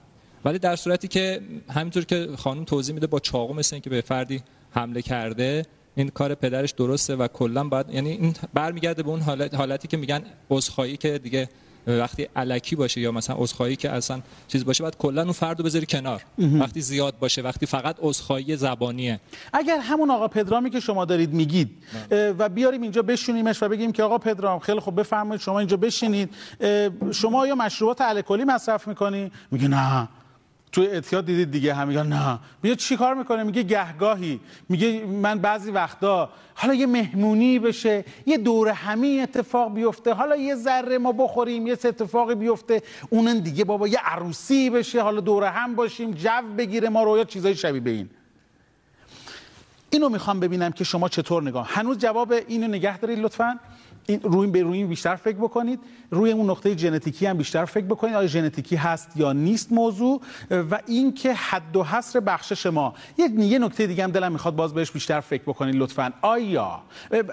[0.44, 4.42] ولی در صورتی که همینطور که خانوم توضیح میده با چاقو مثل اینکه به فردی
[4.70, 9.54] حمله کرده این کار پدرش درسته و کلا باید یعنی این برمیگرده به اون حالت
[9.54, 11.48] حالتی که میگن عذرخواهی که دیگه
[11.86, 15.64] وقتی علکی باشه یا مثلا عذرخواهی که اصلا چیز باشه باید کلا اون فرد رو
[15.64, 16.22] بذاری کنار.
[16.38, 19.20] وقتی زیاد باشه وقتی فقط عذرخواهی زبانیه.
[19.52, 21.70] اگر همون آقا پدرامی که شما دارید میگید
[22.10, 25.76] اه، و بیاریم اینجا بشونیمش و بگیم که آقا پدرام خیلی خوب بفرمایید شما اینجا
[25.76, 26.34] بشینید.
[27.12, 30.08] شما یا مشروبات الکلی مصرف می‌کنی؟ میگه نه.
[30.72, 32.38] توی اعتیاد دیدید دیگه هم میگن نه.
[32.62, 34.40] میگه چی کار می‌کنه؟ میگه گهگاهی.
[34.68, 40.54] میگه من بعضی وقتا حالا یه مهمونی بشه یه دور همی اتفاق بیفته حالا یه
[40.54, 45.74] ذره ما بخوریم یه اتفاقی بیفته اونن دیگه بابا یه عروسی بشه حالا دور هم
[45.74, 48.10] باشیم جو بگیره ما رو یا چیزای شبیه به این.
[49.90, 51.68] اینو می‌خوام ببینم که شما چطور نگاه.
[51.70, 53.58] هنوز جواب اینو نگه دارید لطفا؟
[54.06, 55.80] این روی به روی بیشتر فکر بکنید.
[56.10, 58.14] روی اون نقطه ژنتیکی هم بیشتر فکر بکنید.
[58.14, 62.94] آیا ژنتیکی هست یا نیست موضوع؟ و اینکه حد و حصر بخشش ما.
[63.38, 66.12] یه نکته دیگه هم دلم می‌خواد باز بهش بیشتر فکر بکنید لطفا.
[66.22, 66.82] آیا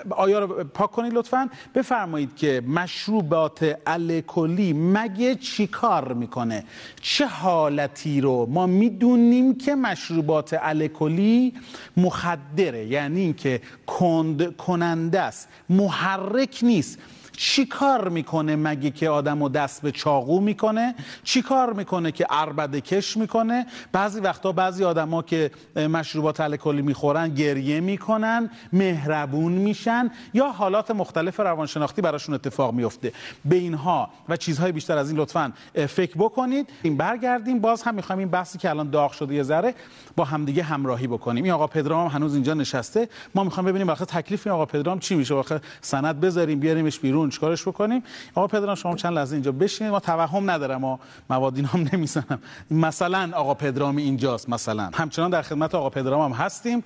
[0.09, 1.49] آیا رو پاک کنید لطفا.
[1.75, 6.63] بفرمایید که مشروبات الکلی مگه چی کار می‌کنه؟
[7.01, 11.53] چه حالتی رو؟ ما می‌دونیم که مشروبات الکلی
[11.97, 15.49] مخدره یعنی اینکه کند کننده است.
[15.69, 16.99] محرک نیست
[17.41, 22.25] چی کار می‌کنه مگه که آدم رو دست به چاقو می‌کنه؟ چی کار می‌کنه که
[22.29, 30.11] عربده کش می‌کنه؟ بعضی وقتا بعضی آدما که مشروبات الکلی می‌خورن گریه می‌کنن مهربون میشن
[30.33, 33.13] یا حالات مختلف روانشناختی براشون اتفاق میفته
[33.45, 35.53] به اینها و چیزهای بیشتر از این لطفا
[35.87, 36.69] فکر بکنید.
[36.81, 37.59] این برگردیم.
[37.59, 39.75] باز هم می‌خوایم این بحثی که الان داغ شده یه ذره
[40.15, 41.43] با همدیگه همراهی بکنیم.
[41.43, 43.09] این آقا پدرام هنوز اینجا نشسته.
[43.35, 47.28] ما می‌خوام ببینیم واقعا تکلیف این آقا پدرام چی میشه؟ واقعا سند بذاریم بیاریمش بیرون.
[47.29, 48.03] چیکارش بکنیم؟
[48.35, 49.91] آقا پدرام شما چند لحظه اینجا بشینید.
[49.91, 52.39] ما توهم ندارم ما مواد اینا هم نمی‌زنم.
[52.71, 54.91] مثلا آقا پدرامی اینجاست مثلا.
[54.93, 56.83] همچنان در خدمت آقا پدرام هم هستیم.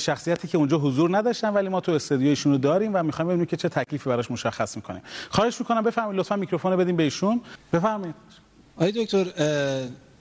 [0.00, 3.56] شخصیتی که اونجا حضور نداشتن ولی ما تو استودیویشون رو داریم و می‌خوایم ببینیم که
[3.56, 5.02] چه تکلیفی براش مشخص می‌کنیم.
[5.30, 7.40] خواهش می‌کنم بفرمایید لطفا میکروفون رو بدیم به ایشون
[7.72, 8.14] بفرمایید.
[8.76, 9.24] آقای دکتر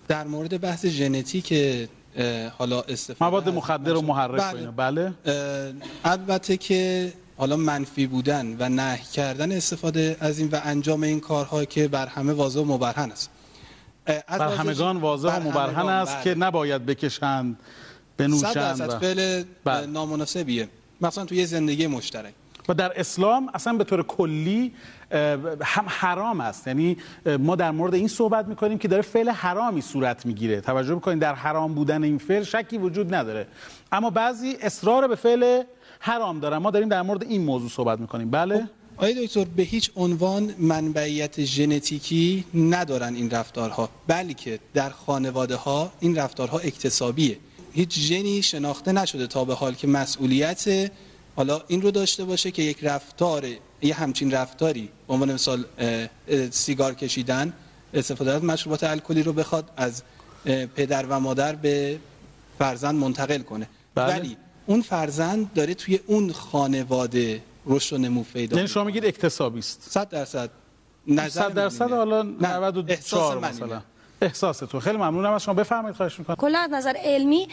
[0.07, 1.53] در مورد بحث ژنتیک
[2.57, 4.41] حالا استفاده مواد مخدر و محرک.
[4.77, 5.13] بله.
[5.25, 5.33] اه،
[6.03, 11.65] البته که حالا منفی بودن و نهی کردن استفاده از این و انجام این کارها
[11.65, 13.29] که بر همه واضح و مبرهن است
[14.05, 16.23] بر همگان واضح و مبرهن است بله.
[16.23, 18.99] که نباید بکشند صد بنوشند درصد و...
[18.99, 19.85] فعل بله.
[19.85, 20.69] نامناسبیه
[21.01, 22.33] مثلا توی زندگی مشترک
[22.69, 24.73] و در اسلام اصلا به طور کلی
[25.61, 26.67] هم حرام است.
[26.67, 26.97] یعنی
[27.39, 30.61] ما در مورد این صحبت می‌کنیم که داره فعل حرامی صورت می‌گیره.
[30.61, 33.47] توجه بکنید در حرام بودن این فعل شکی وجود نداره.
[33.91, 35.63] اما بعضی اصرار به فعل
[35.99, 36.57] حرام دارن.
[36.57, 38.29] ما داریم در مورد این موضوع صحبت می‌کنیم.
[38.29, 43.89] بله؟ آقای دکتر به هیچ عنوان منبعیت ژنتیکی ندارن این رفتارها.
[44.07, 47.37] بلکه در خانواده ها این رفتارها اکتسابیه.
[47.73, 50.91] هیچ ژنی شناخته نشده تا به حال که مسئولیت
[51.35, 53.45] حالا این رو داشته باشه که یک رفتار
[53.81, 55.65] یه همچین رفتاری به عنوان مثال
[56.51, 57.53] سیگار کشیدن
[57.93, 60.03] استفاده از مشروبات الکلی رو بخواد از
[60.75, 61.99] پدر و مادر به
[62.59, 63.69] فرزند منتقل کنه.
[63.95, 64.13] بله.
[64.13, 69.59] ولی اون فرزند داره توی اون خانواده رشد و نمو پیدا یعنی شما میگید اکتسابی
[69.59, 70.49] است 100 درصد
[71.07, 73.81] نظر 100 درصد حالا 94 احساس من مثلا.
[74.25, 75.53] احساستون خیلی ممنونم از شما.
[75.53, 76.35] بفرمایید خواهش می‌کنم.
[76.35, 77.47] کلا از نظر علمی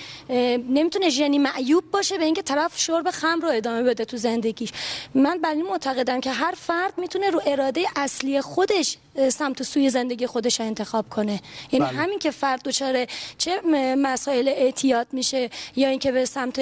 [0.69, 4.73] نمی‌تونه ژنی معیوب باشه به اینکه طرف شرب خمر رو ادامه بده تو زندگیش.
[5.15, 8.97] من بر این معتقدم که هر فرد می‌تونه رو اراده اصلی خودش
[9.29, 11.41] سمت و سوی زندگی خودش رو انتخاب کنه.
[11.73, 11.99] یعنی بله.
[11.99, 13.07] همین که فرد دچار
[13.39, 13.61] چه
[13.97, 16.61] مسائل اعتیاد میشه یا اینکه به سمت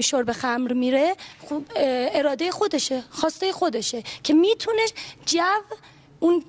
[0.00, 1.14] شرب خمر میره
[1.48, 4.82] خب اراده خودشه خواسته خودشه که می‌تونه
[5.26, 5.42] جو
[6.20, 6.42] اون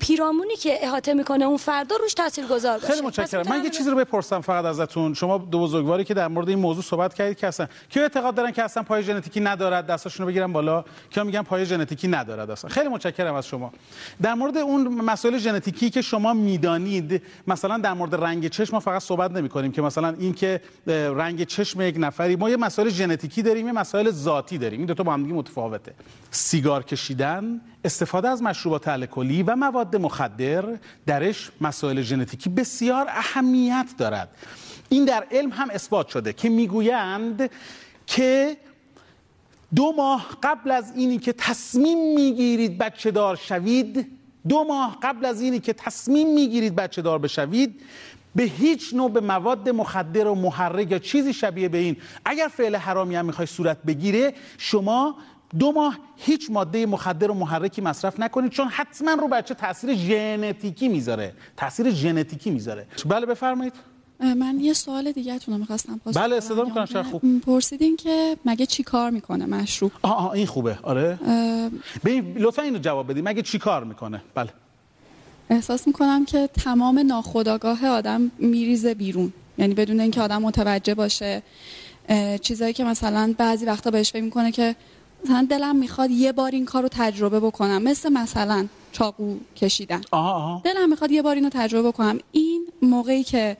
[0.00, 2.92] پیرامونی که احاطه می‌کنه اون فردا روش تاثیرگذار باشه.
[2.92, 3.48] خیلی متشکرم.
[3.48, 5.14] من یه چیزی رو بپرسم فقط ازتون.
[5.14, 8.50] شما دو بزرگواری که در مورد این موضوع صحبت کردید که اصلا کی اعتقاد دارن
[8.50, 10.84] که اصلا پای ژنتیکی ندارد؟ دستاشون رو بگیرن بالا.
[11.10, 13.72] کیا میگن پای ژنتیکی ندارد اصلا؟ خیلی متشکرم از شما.
[14.22, 19.02] در مورد اون مسائل ژنتیکی که شما می‌دانید مثلا در مورد رنگ چشم ما فقط
[19.02, 23.42] صحبت نمی کنیم که مثلا این که رنگ چشم یک نفری ما یه مسائل ژنتیکی
[23.42, 24.78] داریم یه مسائل ذاتی داریم.
[24.78, 25.94] این دو تا با هم دیگه متفاوته.
[26.30, 30.64] سیگار کشیدن استفاده از مشروبات الکلی و مواد مخدر
[31.06, 34.28] درش مسائل ژنتیکی بسیار اهمیت دارد.
[34.88, 37.50] این در علم هم اثبات شده که می‌گویند
[38.06, 38.56] که
[39.74, 44.06] دو ماه قبل از اینی که تصمیم می‌گیرید بچه دار شوید
[44.48, 47.80] دو ماه قبل از اینی که تصمیم می‌گیرید بچه دار بشوید
[48.34, 51.96] به هیچ نوع به مواد مخدر و محرک یا چیزی شبیه به این.
[52.24, 55.16] اگر فعل حرامی هم می‌خوای صورت بگیره شما
[55.58, 60.88] دو ماه هیچ ماده مخدر و محرکی مصرف نکنید چون حتما رو بچه تاثیر ژنتیکی
[60.88, 61.32] می‌ذاره.
[61.56, 62.86] تاثیر ژنتیکی می‌ذاره.
[63.06, 63.72] بله بفرمایید.
[64.20, 66.36] من یه سوال دیگه رو می‌خواستم پاسخ بله.
[66.36, 70.78] استفاده می‌کنم چرا خوب؟ پرسیدین که مگه چی کار می‌کنه مشروب؟ آه, آه این خوبه.
[70.82, 71.18] آره.
[71.26, 71.70] اه،
[72.04, 74.50] ببین لطفا اینو جواب بدید مگه چی کار می‌کنه؟ بله.
[75.50, 79.32] احساس می‌کنم که تمام ناخودآگاه آدم میریزه بیرون.
[79.58, 81.42] یعنی بدون اینکه آدم متوجه باشه.
[82.42, 84.76] چیزایی که مثلا بعضی وقتا بهش فکر می‌کنه که
[85.24, 87.82] مثلا دلم می‌خواد یه بار این کار رو تجربه بکنم.
[87.82, 90.00] مثل مثلا چاقو کشیدن.
[90.10, 90.62] آها آها.
[90.64, 92.18] دلم می‌خواد یه بار اینو تجربه بکنم.
[92.32, 93.56] این موقعی که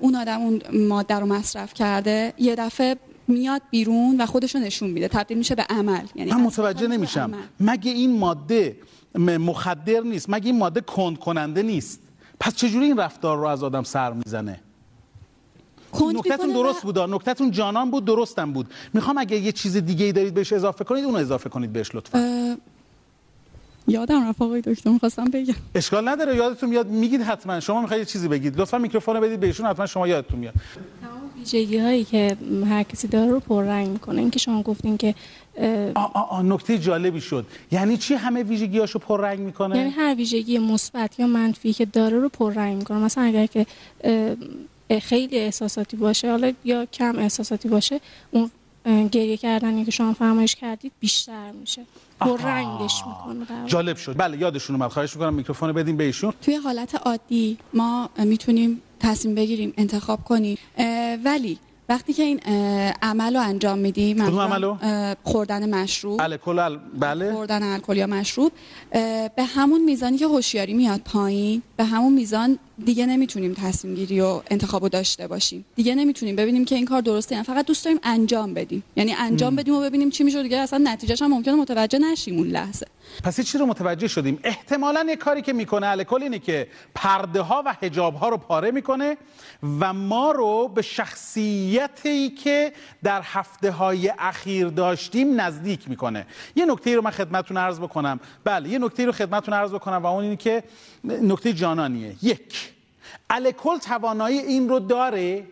[0.00, 2.96] اون آدم اون ماده رو مصرف کرده یه دفعه
[3.28, 5.08] میاد بیرون و خودش رو نشون میده.
[5.08, 6.06] تبدیل میشه به عمل.
[6.14, 7.32] یعنی من متوجه نمیشم.
[7.60, 8.76] مگه این ماده
[9.18, 12.00] مخدر نیست؟ مگه این ماده کند کننده نیست؟
[12.40, 14.60] پس چجوری این رفتار رو از آدم سر می‌زنه؟
[16.02, 18.66] نکتتون درست بود نکتتون جانان بود درستم بود.
[18.94, 22.18] می‌خوام اگه یه چیز دیگه ای دارید بهش اضافه کنید اونو اضافه کنید بهش لطفا.
[22.18, 22.56] اه،
[23.88, 25.54] یادم رفت آقای دکتر می‌خواستم بگم.
[25.74, 27.60] اشکال نداره یادتون میاد میگید حتما.
[27.60, 28.60] شما می‌خواید یه چیزی بگید.
[28.60, 30.54] لطفا میکروفون رو بدید بهشون حتما شما یادتون میاد.
[31.38, 32.36] ویژگی هایی که
[32.68, 34.20] هر کسی داره رو پررنگ می‌کنه.
[34.20, 35.14] این که شما گفتین که
[35.94, 37.46] آ, آ, آ نکته جالبی شد.
[37.72, 42.28] یعنی چی همه ویژگیاشو پررنگ می‌کنه؟ یعنی هر ویژگی مثبت یا منفی که داره رو
[42.28, 42.98] پررنگ می‌کنه.
[42.98, 43.66] مثلا اگر که
[45.02, 46.30] خیلی احساساتی باشه.
[46.30, 48.50] حالا یا کم احساساتی باشه اون
[49.12, 51.82] گریه کردنی که شما فرمایش کردید بیشتر میشه.
[52.20, 53.66] پررنگش می‌کنه در واقع.
[53.66, 54.14] جالب شد.
[54.16, 54.90] بله یادشون اومد.
[54.90, 60.58] خواهش می‌کنم میکروفون رو بدیم بهشون توی حالت عادی ما می‌تونیم تصمیم بگیریم انتخاب کنیم.
[61.24, 64.76] ولی وقتی که این اه، عمل رو انجام میدیم کدوم عملو؟
[65.24, 66.20] خوردن مشروب.
[66.20, 67.32] الکل ال- بله.
[67.32, 68.52] خوردن الکل یا مشروب.
[69.36, 74.42] به همون میزانی که هوشیاری میاد پایین به همون میزان دیگه نمی‌تونیم تصمیم گیری و
[74.50, 75.64] انتخابو داشته باشیم.
[75.76, 77.44] دیگه نمی‌تونیم ببینیم که این کار درسته یا نه.
[77.44, 78.82] فقط دوست داریم انجام بدیم.
[78.96, 79.56] یعنی انجام مم.
[79.56, 82.86] بدیم و ببینیم چی میشه دیگه اصلا نتیجهش هم ممکنه متوجه نشیم اون لحظه.
[83.24, 84.38] پس چی رو متوجه شدیم.
[84.44, 88.70] احتمالا یه کاری که می‌کنه الکل اینه که پرده ها و حجاب ها رو پاره
[88.70, 89.16] می‌کنه
[89.80, 96.26] و ما رو به شخصیتی که در هفته های اخیر داشتیم نزدیک می‌کنه.
[96.56, 98.20] یه نکته رو من خدمتتون عرض بکنم.
[98.44, 100.62] بله یه نکته رو خدمتتون عرض بکنم و اون اینه که
[101.04, 102.16] نکته جانانیه.
[102.22, 102.73] یک
[103.30, 105.44] الکل توانایی این رو داره؟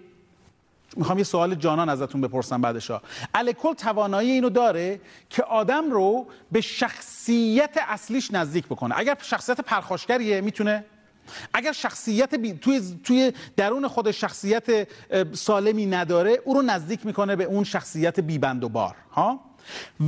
[0.97, 3.01] می‌خوام یه سوال جانان ازتون بپرسم بعدشا
[3.35, 8.95] الکل توانایی اینو داره که آدم رو به شخصیت اصلیش نزدیک بکنه.
[8.99, 10.85] اگر شخصیت پرخاشگریه می‌تونه؟
[11.55, 12.53] اگر شخصیت بی...
[12.53, 12.99] توی...
[13.05, 14.89] توی درون خود شخصیت
[15.33, 18.95] سالمی نداره او رو نزدیک می‌کنه به اون شخصیت بیبند و بار.
[19.13, 19.41] ها؟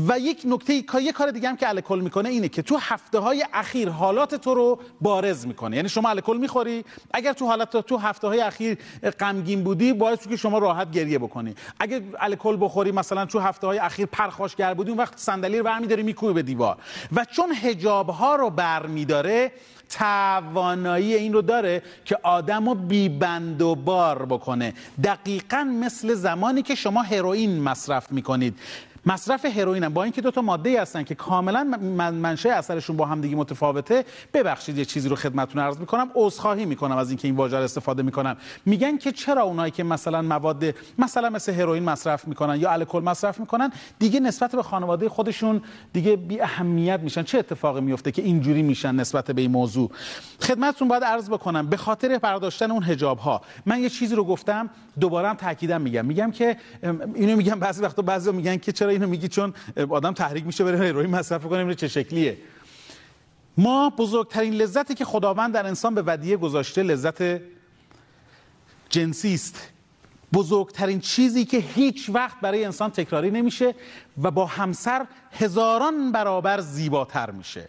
[0.09, 3.45] و یک نکته یه کار دیگه هم که الکل می‌کنه اینه که تو هفته های
[3.53, 5.77] اخیر حالات تو رو بارز می‌کنه.
[5.77, 8.79] یعنی شما الکل می‌خوری اگر تو حالت تو هفته های اخیر
[9.21, 11.55] غمگین بودی باعث که شما راحت گریه بکنی.
[11.81, 16.03] اگر الکل بخوری مثلا تو هفته های اخیر پرخاشگر بودی اون وقت صندلی رو برمیداری
[16.03, 16.77] میکوبی به دیوار.
[17.13, 19.53] و چون حجاب ها رو برمیداره
[19.91, 24.75] توانایی این رو داره که آدم رو بیبند و بار بکنه.
[25.05, 28.59] دقیقا مثل زمانی که شما هروئین مصرف می‌کنید.
[29.07, 33.21] مصرف هروئین با اینکه دو تا ماده هستن که کاملا من- منشأ اثرشون با هم
[33.21, 36.11] دیگه متفاوته ببخشید یه چیزی رو خدمتتون عرض می‌کنم.
[36.15, 38.37] عذرخواهی می‌کنم از اینکه این واژه رو استفاده می‌کنم.
[38.67, 40.65] میگن که چرا اونایی که مثلا مواد
[40.99, 45.63] مثلا مثل هروئین مصرف می‌کنن یا الکل مصرف می‌کنن دیگه نسبت به خانواده خودشون
[45.93, 47.23] دیگه بی اهمیت میشن.
[47.23, 49.91] چه اتفاقی میفته که اینجوری میشن نسبت به این موضوع؟
[50.41, 54.71] خدمتتون باید عرض بکنم به خاطر برداشتن اون حجاب ها من یه چیزی رو گفتم
[55.01, 56.05] دوباره هم تاکیدم میگم.
[56.07, 56.57] میگم که
[57.15, 59.55] اینو میگم بعضی وقتا بعضی میگن که چرا اینو میگی چون
[59.91, 62.39] آدم تحریک میشه بره هروئین مصرف کنه ببینه چه شکلیه.
[63.57, 67.41] ما بزرگترین لذتی که خداوند در انسان به ودیعه گذاشته لذت
[68.89, 69.69] جنسی است.
[70.33, 73.75] بزرگترین چیزی که هیچ وقت برای انسان تکراری نمیشه
[74.23, 77.69] و با همسر هزاران برابر زیباتر میشه.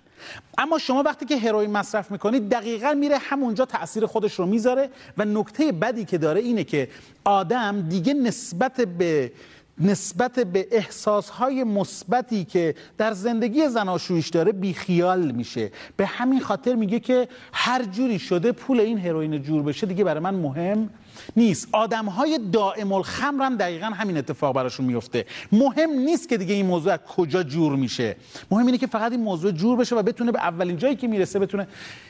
[0.57, 5.25] اما شما وقتی که هروئین مصرف می‌کنید دقیقا میره همونجا تاثیر خودش رو می‌ذاره و
[5.25, 6.89] نکته بدی که داره اینه که
[7.23, 9.31] آدم دیگه نسبت به
[9.79, 15.71] نسبت به احساسهای مثبتی که در زندگی زناشویش داره بیخیال میشه.
[15.97, 20.23] به همین خاطر میگه که هر جوری شده پول این هروئین جور بشه دیگه برای
[20.23, 20.89] من مهم
[21.35, 21.67] نیست.
[21.71, 26.65] آدم های دائم الخمر هم دقیقا همین اتفاق براشون میفته مهم نیست که دیگه این
[26.65, 28.15] موضوع از کجا جور میشه.
[28.51, 31.39] مهم اینه که فقط این موضوع جور بشه و بتونه به اولین جایی که می‌رسه
[31.39, 31.67] بتونه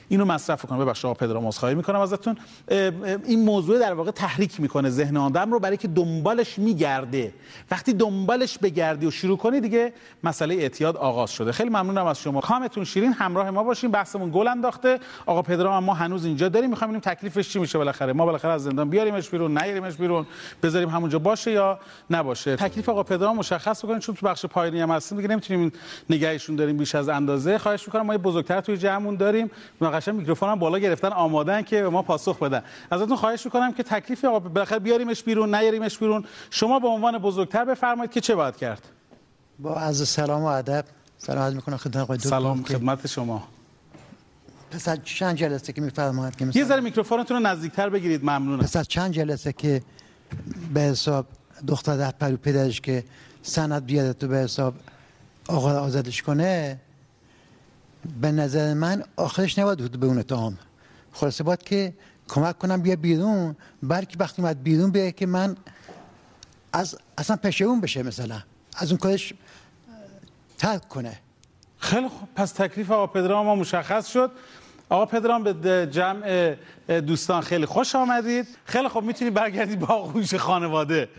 [0.09, 0.79] اینو مصرف کنه.
[0.79, 2.37] ببخشید آقا پدرام عذرخواهی می‌کنم ازتون.
[3.25, 7.33] این موضوع در واقع تحریک می‌کنه ذهن آدم رو برای که دنبالش میگرده.
[7.71, 9.93] وقتی دنبالش بگردی و شروع کنی دیگه
[10.23, 11.51] مسئله اعتیاد آغاز شده.
[11.51, 12.41] خیلی ممنونم از شما.
[12.41, 13.91] کامتون شیرین همراه ما باشین.
[13.91, 14.99] بحثمون گل انداخته.
[15.25, 16.69] آقا پدرام ما هنوز اینجا داریم.
[16.69, 18.13] می‌خوایم ببینیم تکلیفش چی میشه بالاخره.
[18.13, 20.25] ما بالاخره از زندان بیاریمش بیرون نیاریمش بیرون
[20.63, 21.79] بذاریم همونجا باشه یا
[22.09, 22.55] نباشه.
[22.55, 25.71] تکلیف آقا پدرام مشخص بکنید چون تو بخش پایینی هم هستیم دیگه نمی‌تونیم
[26.09, 27.57] نگهشون داریم بیش از اندازه.
[27.57, 29.51] خواهش می‌کنم ما یه بزرگتر توی جمعمون داریم.
[29.79, 32.63] مناقشه میکروفون هم بالا گرفتن آمادن که به ما پاسخ بدن.
[32.91, 36.25] ازتون خواهش می‌کنم که تکلیف آقا بالاخره بیاریمش بیرون نیاریمش بیرون.
[36.49, 38.81] شما به عنوان بزرگتر بفرمایید که چه باید کرد؟
[39.59, 40.85] با عرض سلام و ادب
[41.17, 42.29] سلام عرض می‌کنم خدمت آقای دکتر.
[42.29, 43.43] سلام خدمت شما.
[44.71, 48.59] پس از چند جلسه که میفرمایید که یه مثلا ذره میکروفونتون رو نزدیکتر بگیرید ممنونم.
[48.59, 49.81] پس از چند جلسه که
[50.73, 51.27] به حساب
[51.67, 53.03] دختر در پرو پدرش که
[53.41, 54.75] سند بیاره تو به حساب
[55.47, 56.79] آقا آزادش کنه
[58.21, 60.57] به نظر من آخرش نباید بود به اون اتهام.
[61.11, 61.93] خلاصه باید که
[62.27, 65.57] کمک کنم بیا بیرون بلکه وقتی اومد بیرون بیه که من
[66.73, 68.41] از اصلا پشیمون بشه مثلا
[68.75, 69.33] از اون کارش
[70.57, 71.19] ترک کنه.
[71.79, 72.29] خیلی خوب.
[72.35, 74.31] پس تکلیف آقا پدرام ما مشخص شد.
[74.89, 76.55] آقا پدرام به جمع
[77.01, 78.47] دوستان خیلی خوش آمدید.
[78.65, 79.03] خیلی خوب.
[79.03, 81.09] می‌تونید برگردید با آغوش خانواده.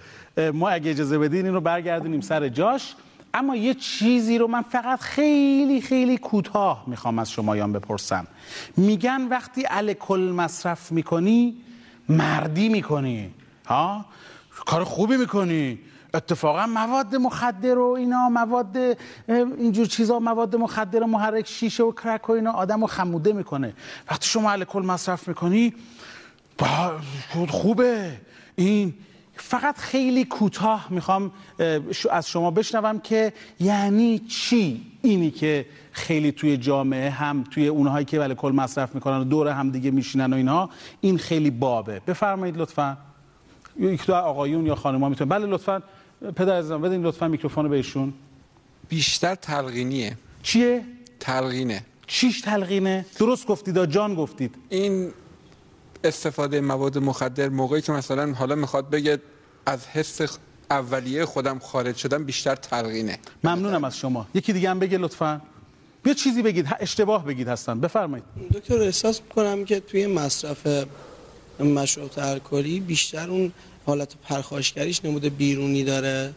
[0.53, 2.95] ما اگه اجازه بدین این رو برگردونیم سر جاش.
[3.35, 8.27] اما یه چیزی رو من فقط خیلی خیلی کوتاه می‌خوام از شمایان بپرسم.
[8.77, 11.57] میگن وقتی الکل مصرف می‌کنی
[12.09, 13.31] مردی می‌کنی.
[13.67, 14.05] ها؟
[14.67, 15.79] کار خوبی می‌کنی.
[16.15, 18.77] اتفاقا مواد مخدر و اینا مواد
[19.59, 23.75] اینجور چیزا مواد مخدر و محرک شیشه و کرک و اینا آدم رو خموده می‌کنه.
[24.11, 25.75] وقتی شما الکل مصرف می‌کنی
[26.59, 26.93] با
[27.49, 28.13] خوبه.
[28.57, 28.95] این
[29.39, 31.33] فقط خیلی کوتاه می‌خوام
[32.11, 38.23] از شما بشنوم که یعنی چی؟ اینی که خیلی توی جامعه هم توی اونهایی که
[38.23, 42.01] الکل مصرف می‌کنن و دور هم دیگه میشینن و اینها این خیلی بابه.
[42.07, 42.97] بفرمایید لطفا.
[43.79, 45.29] یک دو آقایون یا خانم‌ها می‌تونن.
[45.29, 45.83] بله لطفا.
[46.37, 48.13] پدر عزیزم بدین لطفا میکروفون بهشون
[48.89, 50.17] بیشتر تلقینیه.
[50.43, 50.85] چیه؟
[51.21, 51.85] تلقینه.
[52.07, 54.55] چیش تلقینه؟ درست گفتید جان گفتید.
[54.69, 55.13] این
[56.05, 59.19] استفاده مواد مخدر موقعی که مثلا حالا می‌خواد بگه
[59.67, 60.39] از حس
[60.71, 63.19] اولیه خودم خارج شدم بیشتر تلقینه.
[63.45, 64.27] ممنونم از شما.
[64.35, 65.41] یکی دیگه هم بگه لطفا.
[66.03, 68.25] بیا چیزی بگید اشتباه بگید هستن بفرمایید.
[68.55, 70.67] دکتر احساس می‌کنم که توی مصرف
[71.65, 73.53] مشروبات الکلی بیشتر اون
[73.87, 76.33] حالت پرخاشگریش نمود بیرونی داره.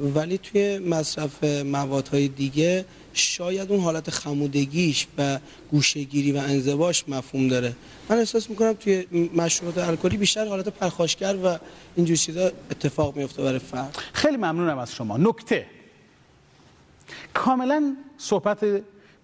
[0.00, 5.38] ولی توی مصرف موادهای دیگه شاید اون حالت خمودگیش و
[5.70, 7.76] گوشهگیری و انزواش مفهوم داره.
[8.08, 11.58] من احساس می‌کنم توی مشروبات الکلی بیشتر حالت پرخاشگر و
[11.96, 13.98] اینجور چیزا اتفاق میفته برای فرد.
[14.12, 15.16] خیلی ممنونم از شما.
[15.16, 15.66] نکته.
[17.34, 18.64] کاملا صحبت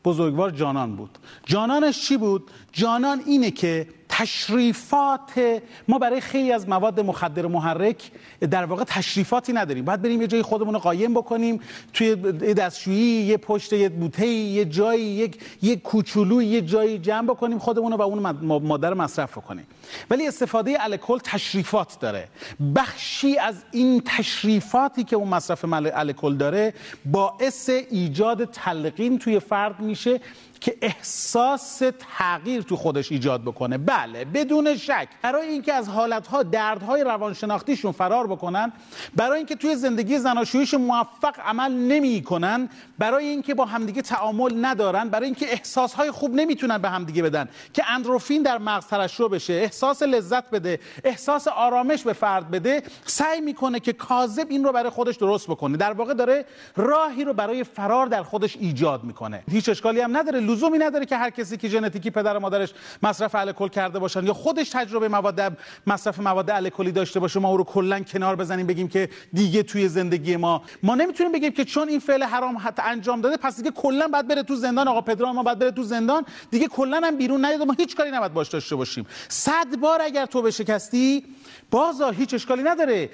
[0.04, 1.18] بزرگوار جانان بود.
[1.46, 3.88] جانانش چی بود؟ جانان اینه که
[4.20, 8.10] تشریفات ما برای خیلی از مواد مخدر محرک
[8.50, 9.84] در واقع تشریفاتی نداریم.
[9.84, 11.60] باید بریم یه جایی خودمون رو قایم بکنیم
[11.92, 12.16] توی
[12.54, 17.92] دستشویی یه پشت یه بوته یه جایی یک یه کوچولو یه جایی جمع بکنیم خودمون
[17.92, 18.18] رو و اون
[18.62, 19.66] ماده رو مصرف کنیم
[20.10, 22.28] ولی استفاده الکل تشریفات داره.
[22.74, 30.20] بخشی از این تشریفاتی که اون مصرف الکل داره باعث ایجاد تلقین توی فرد میشه
[30.60, 31.82] که احساس
[32.18, 33.78] تغییر تو خودش ایجاد بکنه.
[33.78, 35.08] بله بدون شک.
[35.22, 38.72] برای اینکه از حالتها دردهای روانشناختیشون فرار بکنن
[39.16, 45.26] برای اینکه توی زندگی زناشوییش موفق عمل نمی‌کنن برای اینکه با همدیگه تعامل ندارن برای
[45.26, 50.50] اینکه احساسهای خوب نمی‌تونن به همدیگه بدن که اندروفین در مغز ترشح بشه احساس لذت
[50.50, 55.46] بده احساس آرامش به فرد بده سعی می‌کنه که کاذب این رو برای خودش درست
[55.46, 55.76] بکنه.
[55.76, 56.44] در واقع داره
[56.76, 59.42] راهی رو برای فرار در خودش ایجاد می‌کنه.
[59.50, 62.72] هیچ اشکالی هم نداره لزومی نداره که هر کسی که ژنتیکی پدر و مادرش
[63.02, 67.56] مصرف الکل کرده باشن یا خودش تجربه مواد مصرف مواد الکلی داشته باشه ما او
[67.56, 70.62] رو کلا کنار بزنیم بگیم که دیگه توی زندگی ما.
[70.82, 74.28] ما نمی‌تونیم بگیم که چون این فعل حرام حتی انجام داده پس دیگه کلا باید
[74.28, 74.88] بره تو زندان.
[74.88, 78.10] آقا پدرام ما باید بره تو زندان دیگه کلا هم بیرون نیاد ما هیچ کاری
[78.10, 79.06] نباید باش داشته باشیم.
[79.28, 81.24] صد بار اگر تو بشکستی
[81.70, 83.10] بازا هیچ اشکالی نداره.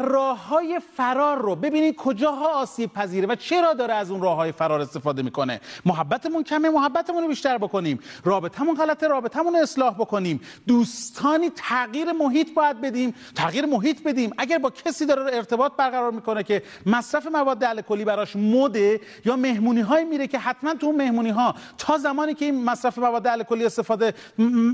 [0.00, 5.22] راههای فرار رو ببینید کجاها آسیب پذیره و چرا داره از اون راههای فرار استفاده
[5.22, 5.60] می‌کنه.
[5.84, 7.98] محبتمون محبتمون رو بیشتر بکنیم.
[8.24, 10.40] رابطمون غلطه رابطمون رو اصلاح بکنیم.
[10.66, 13.14] دوستانی تغییر محیط باید بدیم.
[13.34, 14.32] تغییر محیط بدیم.
[14.38, 19.80] اگر با کسی داره ارتباط برقرار می‌کنه که مصرف مواد الکلی براش مده یا مهمونی
[19.80, 23.64] های میره که حتما تو اون مهمونی ها تا زمانی که این مصرف مواد الکلی
[23.64, 24.14] استفاده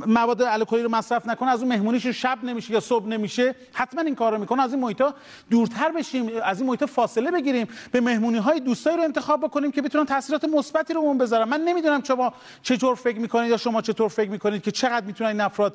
[0.06, 4.14] مواد الکلی رو مصرف نکنه از اون مهمونیش شب نمیشه یا صبح نمیشه حتما این
[4.14, 4.62] کارو می‌کنه.
[4.62, 5.02] از این محیط
[5.50, 9.82] دورتر بشیم از این محیط فاصله بگیریم به مهمونی های دوستایی رو انتخاب بکنیم که
[9.82, 11.48] بتونن تاثیرات مثبتی رو اون بذارن.
[11.48, 15.40] من نمی‌دونم شما چطور فکر می‌کنید یا شما چطور فکر می‌کنید که چقدر می‌تونن این
[15.40, 15.74] افراد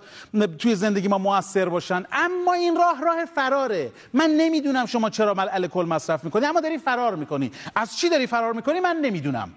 [0.59, 2.05] توی زندگی ما موثر باشن.
[2.11, 3.91] اما این راه راه فراره.
[4.13, 7.51] من نمی‌دونم شما چرا مل الکل مصرف می‌کنی اما داری فرار می‌کنی.
[7.75, 9.51] از چی داری فرار می‌کنی؟ من نمی‌دونم.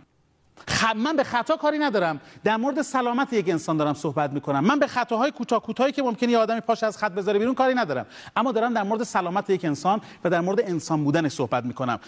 [0.68, 0.84] خ...
[0.96, 2.20] من به خطا کاری ندارم.
[2.44, 4.64] در مورد سلامت یک انسان دارم صحبت می‌کنم.
[4.64, 7.74] من به خطاهای کوتاه کوتاهی که ممکنه یه آدمی پاش از خط بذاره بیرون کاری
[7.74, 8.06] ندارم.
[8.36, 12.00] اما دارم در مورد سلامت یک انسان و در مورد انسان بودن صحبت می‌کنم.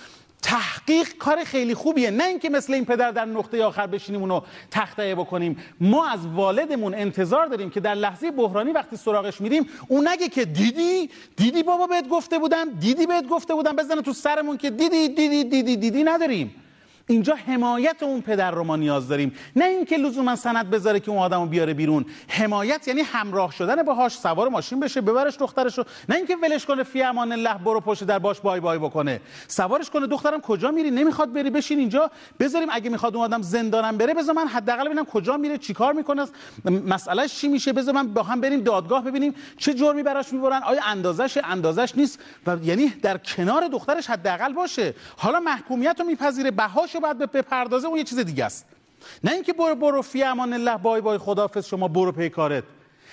[0.42, 2.10] تحقیق کار خیلی خوبیه.
[2.10, 4.40] نه اینکه مثل این پدر در نقطه آخر بشینیم اونو
[4.70, 5.56] تخته بکنیم.
[5.80, 10.44] ما از والدمون انتظار داریم که در لحظه بحرانی وقتی سراغش میریم اون نگه که
[10.44, 15.08] دیدی دیدی بابا بهت گفته بودن دیدی بهت گفته بودن بزنه تو سرمون که دیدی
[15.08, 16.54] دیدی دیدی دیدی نداریم.
[17.12, 19.34] اینجا حمایت اون پدر رو ما نیاز داریم.
[19.56, 22.04] نه اینکه لزوما سند بذاره که اون آدمو بیاره بیرون.
[22.28, 25.84] حمایت یعنی همراه شدن باهاش سوار ماشین بشه ببرش دخترش رو.
[26.08, 29.20] نه اینکه ولش کنه فی امان الله برو پشت در باش بای بای بکنه.
[29.48, 32.10] سوارش کنه دخترم کجا میری؟ نمی‌خواد بری بشین اینجا.
[32.40, 36.26] بذاریم اگه می‌خواد اون آدم زندانم بره بذار من حداقل ببینم کجا میره چیکار می‌کنه
[36.64, 37.72] مسئله چی میشه.
[37.72, 40.62] بذار من با هم بریم دادگاه ببینیم چه جرمی براش می‌برن.
[40.62, 44.94] آیا اندازش اندازش نیست؟ و یعنی در کنار دخترش حداقل باشه.
[45.16, 48.66] حالا محکومیت میپذیره بهاشو بعد بپردازه اون یه چیز دیگه است.
[49.24, 52.64] نه اینکه برو برو فی امان الله بای بای خدافظ شما برو پی کارت.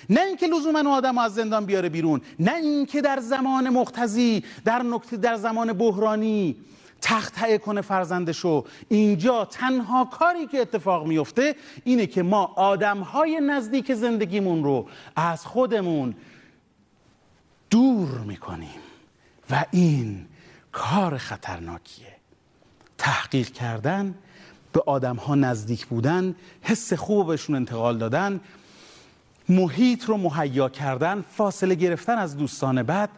[0.10, 2.22] نه اینکه لزوما اون آدم از زندان بیاره بیرون.
[2.40, 6.56] نه اینکه در زمان مقتضی در نکته در زمان بحرانی
[7.02, 14.64] تخت کنه فرزندشو اینجا تنها کاری که اتفاق میفته اینه که ما آدمهای نزدیک زندگیمون
[14.64, 16.16] رو از خودمون
[17.70, 18.80] دور می‌کنیم.
[19.50, 20.26] و این
[20.72, 22.19] کار خطرناکیه.
[23.00, 24.16] تحقیق کردن
[24.74, 28.40] به آدم ها نزدیک بودن حس خوب بهشون انتقال دادن
[29.50, 33.10] محیط رو مهیا کردن فاصله گرفتن از دوستان بد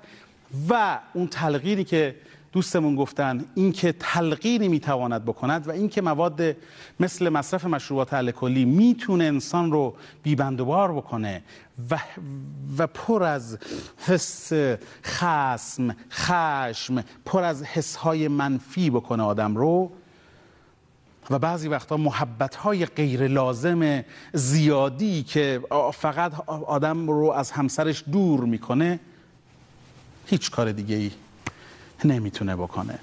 [0.69, 2.15] و اون تلقینی که
[2.51, 6.41] دوستمون گفتن اینکه تلقینی می‌تواند بکند و اینکه مواد
[6.99, 11.43] مثل مصرف مشروبات الکلی می‌تونه انسان رو بیبندوبار بکنه
[11.91, 11.99] و,
[12.77, 13.57] و پر از
[13.97, 14.51] حس
[15.03, 19.91] خسم خشم پر از حسهای منفی بکنه آدم رو
[21.29, 25.61] و بعضی وقتا محبت های غیر لازم زیادی که
[25.93, 28.99] فقط آدم رو از همسرش دور می‌کنه
[30.25, 31.11] هیچ کار دیگه ای
[32.05, 32.99] نمی‌تونه بکنه.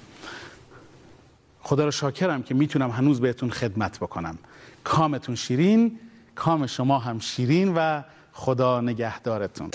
[1.61, 4.37] خدا رو شاکرم که می‌تونم هنوز بهتون خدمت بکنم.
[4.83, 5.99] کامتون شیرین
[6.35, 8.01] کام شما هم شیرین و
[8.33, 9.71] خدا نگهدارتون.